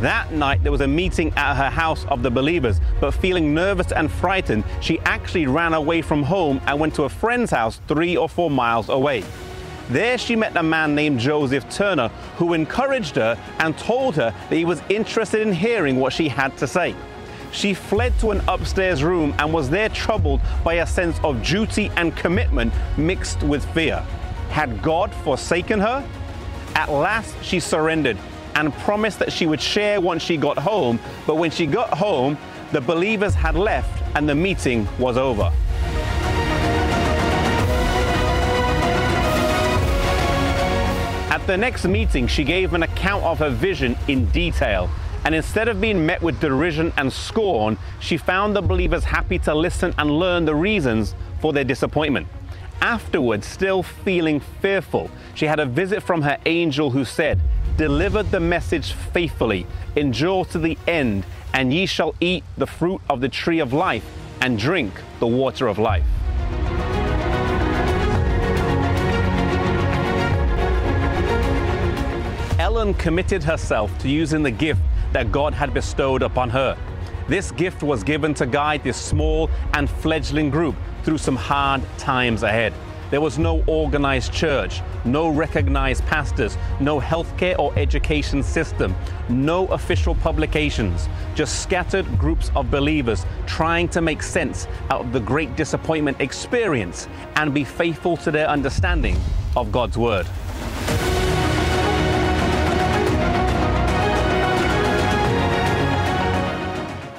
That 0.00 0.30
night, 0.30 0.62
there 0.62 0.70
was 0.70 0.80
a 0.80 0.86
meeting 0.86 1.32
at 1.36 1.56
her 1.56 1.70
house 1.70 2.04
of 2.06 2.22
the 2.22 2.30
believers, 2.30 2.80
but 3.00 3.12
feeling 3.12 3.52
nervous 3.52 3.90
and 3.90 4.10
frightened, 4.10 4.64
she 4.80 5.00
actually 5.00 5.46
ran 5.46 5.74
away 5.74 6.02
from 6.02 6.22
home 6.22 6.60
and 6.66 6.78
went 6.78 6.94
to 6.94 7.02
a 7.02 7.08
friend's 7.08 7.50
house 7.50 7.80
three 7.88 8.16
or 8.16 8.28
four 8.28 8.50
miles 8.50 8.88
away. 8.90 9.24
There, 9.90 10.18
she 10.18 10.36
met 10.36 10.56
a 10.56 10.62
man 10.62 10.94
named 10.94 11.18
Joseph 11.18 11.68
Turner 11.70 12.08
who 12.36 12.52
encouraged 12.52 13.16
her 13.16 13.38
and 13.58 13.76
told 13.78 14.16
her 14.16 14.34
that 14.48 14.56
he 14.56 14.64
was 14.64 14.82
interested 14.88 15.40
in 15.40 15.52
hearing 15.52 15.96
what 15.96 16.12
she 16.12 16.28
had 16.28 16.56
to 16.58 16.66
say. 16.66 16.94
She 17.52 17.72
fled 17.72 18.18
to 18.20 18.30
an 18.30 18.42
upstairs 18.46 19.02
room 19.02 19.34
and 19.38 19.52
was 19.52 19.70
there 19.70 19.88
troubled 19.88 20.40
by 20.62 20.74
a 20.74 20.86
sense 20.86 21.18
of 21.24 21.42
duty 21.42 21.90
and 21.96 22.14
commitment 22.14 22.72
mixed 22.98 23.42
with 23.42 23.64
fear. 23.72 24.04
Had 24.50 24.82
God 24.82 25.12
forsaken 25.14 25.80
her? 25.80 26.06
At 26.74 26.90
last, 26.90 27.34
she 27.42 27.58
surrendered 27.58 28.18
and 28.54 28.72
promised 28.74 29.18
that 29.20 29.32
she 29.32 29.46
would 29.46 29.60
share 29.60 30.00
once 30.00 30.22
she 30.22 30.36
got 30.36 30.58
home. 30.58 31.00
But 31.26 31.36
when 31.36 31.50
she 31.50 31.64
got 31.64 31.94
home, 31.94 32.36
the 32.72 32.80
believers 32.80 33.34
had 33.34 33.54
left 33.54 34.02
and 34.14 34.28
the 34.28 34.34
meeting 34.34 34.86
was 34.98 35.16
over. 35.16 35.50
The 41.48 41.56
next 41.56 41.86
meeting, 41.86 42.26
she 42.26 42.44
gave 42.44 42.74
an 42.74 42.82
account 42.82 43.24
of 43.24 43.38
her 43.38 43.48
vision 43.48 43.96
in 44.06 44.26
detail. 44.26 44.90
And 45.24 45.34
instead 45.34 45.66
of 45.68 45.80
being 45.80 46.04
met 46.04 46.20
with 46.20 46.38
derision 46.40 46.92
and 46.98 47.10
scorn, 47.10 47.78
she 48.00 48.18
found 48.18 48.54
the 48.54 48.60
believers 48.60 49.02
happy 49.02 49.38
to 49.40 49.54
listen 49.54 49.94
and 49.96 50.10
learn 50.10 50.44
the 50.44 50.54
reasons 50.54 51.14
for 51.40 51.54
their 51.54 51.64
disappointment. 51.64 52.28
Afterwards, 52.82 53.46
still 53.46 53.82
feeling 53.82 54.40
fearful, 54.40 55.10
she 55.34 55.46
had 55.46 55.58
a 55.58 55.64
visit 55.64 56.02
from 56.02 56.20
her 56.20 56.36
angel 56.44 56.90
who 56.90 57.06
said, 57.06 57.40
Deliver 57.78 58.22
the 58.22 58.40
message 58.40 58.92
faithfully, 58.92 59.66
endure 59.96 60.44
to 60.46 60.58
the 60.58 60.76
end, 60.86 61.24
and 61.54 61.72
ye 61.72 61.86
shall 61.86 62.14
eat 62.20 62.44
the 62.58 62.66
fruit 62.66 63.00
of 63.08 63.22
the 63.22 63.28
tree 63.30 63.60
of 63.60 63.72
life 63.72 64.04
and 64.42 64.58
drink 64.58 64.92
the 65.18 65.26
water 65.26 65.66
of 65.66 65.78
life. 65.78 66.04
Ellen 72.78 72.94
committed 72.94 73.42
herself 73.42 73.98
to 73.98 74.08
using 74.08 74.44
the 74.44 74.52
gift 74.52 74.80
that 75.12 75.32
God 75.32 75.52
had 75.52 75.74
bestowed 75.74 76.22
upon 76.22 76.48
her. 76.50 76.78
This 77.26 77.50
gift 77.50 77.82
was 77.82 78.04
given 78.04 78.34
to 78.34 78.46
guide 78.46 78.84
this 78.84 78.96
small 78.96 79.50
and 79.74 79.90
fledgling 79.90 80.48
group 80.48 80.76
through 81.02 81.18
some 81.18 81.34
hard 81.34 81.82
times 81.98 82.44
ahead. 82.44 82.72
There 83.10 83.20
was 83.20 83.36
no 83.36 83.64
organized 83.66 84.32
church, 84.32 84.80
no 85.04 85.28
recognized 85.28 86.06
pastors, 86.06 86.56
no 86.78 87.00
healthcare 87.00 87.58
or 87.58 87.76
education 87.76 88.44
system, 88.44 88.94
no 89.28 89.66
official 89.66 90.14
publications, 90.14 91.08
just 91.34 91.60
scattered 91.64 92.06
groups 92.16 92.52
of 92.54 92.70
believers 92.70 93.26
trying 93.44 93.88
to 93.88 94.00
make 94.00 94.22
sense 94.22 94.68
out 94.90 95.00
of 95.00 95.12
the 95.12 95.18
great 95.18 95.56
disappointment 95.56 96.20
experience 96.20 97.08
and 97.34 97.52
be 97.52 97.64
faithful 97.64 98.16
to 98.18 98.30
their 98.30 98.46
understanding 98.46 99.16
of 99.56 99.72
God's 99.72 99.98
Word. 99.98 100.28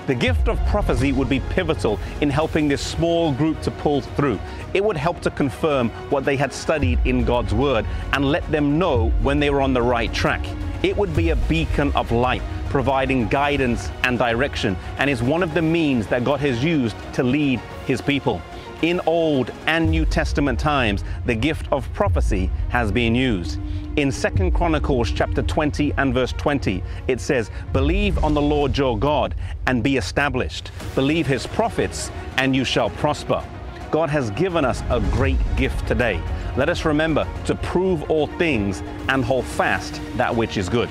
The 0.09 0.15
gift 0.15 0.47
of 0.47 0.57
prophecy 0.65 1.11
would 1.11 1.29
be 1.29 1.39
pivotal 1.39 1.99
in 2.19 2.31
helping 2.31 2.67
this 2.67 2.81
small 2.81 3.31
group 3.31 3.61
to 3.61 3.69
pull 3.69 4.01
through. 4.01 4.39
It 4.73 4.83
would 4.83 4.97
help 4.97 5.21
to 5.21 5.29
confirm 5.29 5.91
what 6.09 6.25
they 6.25 6.35
had 6.35 6.51
studied 6.51 6.97
in 7.05 7.25
God's 7.25 7.53
Word 7.53 7.85
and 8.13 8.25
let 8.25 8.51
them 8.51 8.79
know 8.79 9.09
when 9.21 9.39
they 9.39 9.51
were 9.51 9.61
on 9.61 9.71
the 9.71 9.83
right 9.83 10.11
track. 10.11 10.43
It 10.81 10.97
would 10.97 11.15
be 11.15 11.29
a 11.29 11.35
beacon 11.35 11.91
of 11.91 12.11
light, 12.11 12.41
providing 12.69 13.27
guidance 13.27 13.91
and 14.03 14.17
direction, 14.17 14.75
and 14.97 15.11
is 15.11 15.21
one 15.21 15.43
of 15.43 15.53
the 15.53 15.61
means 15.61 16.07
that 16.07 16.23
God 16.23 16.39
has 16.39 16.63
used 16.63 16.95
to 17.13 17.21
lead 17.21 17.59
His 17.85 18.01
people. 18.01 18.41
In 18.81 19.01
Old 19.05 19.51
and 19.67 19.91
New 19.91 20.05
Testament 20.05 20.59
times, 20.59 21.03
the 21.27 21.35
gift 21.35 21.67
of 21.71 21.87
prophecy 21.93 22.49
has 22.69 22.91
been 22.91 23.13
used. 23.13 23.59
In 23.99 24.11
2 24.13 24.51
Chronicles 24.51 25.11
chapter 25.11 25.41
20 25.41 25.91
and 25.97 26.13
verse 26.13 26.31
20, 26.31 26.81
it 27.09 27.19
says, 27.19 27.51
Believe 27.73 28.23
on 28.23 28.33
the 28.33 28.41
Lord 28.41 28.77
your 28.77 28.97
God 28.97 29.35
and 29.67 29.83
be 29.83 29.97
established. 29.97 30.71
Believe 30.95 31.27
his 31.27 31.45
prophets 31.45 32.09
and 32.37 32.55
you 32.55 32.63
shall 32.63 32.91
prosper. 32.91 33.43
God 33.91 34.09
has 34.09 34.31
given 34.31 34.63
us 34.63 34.83
a 34.89 35.01
great 35.11 35.37
gift 35.57 35.85
today. 35.85 36.21
Let 36.55 36.69
us 36.69 36.85
remember 36.85 37.27
to 37.43 37.55
prove 37.55 38.09
all 38.09 38.27
things 38.27 38.81
and 39.09 39.21
hold 39.21 39.43
fast 39.43 39.99
that 40.15 40.33
which 40.33 40.55
is 40.55 40.69
good. 40.69 40.87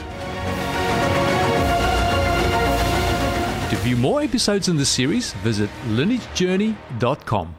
To 3.71 3.77
view 3.77 3.97
more 3.97 4.21
episodes 4.21 4.69
in 4.69 4.77
this 4.77 4.91
series, 4.91 5.33
visit 5.33 5.71
lineagejourney.com. 5.87 7.58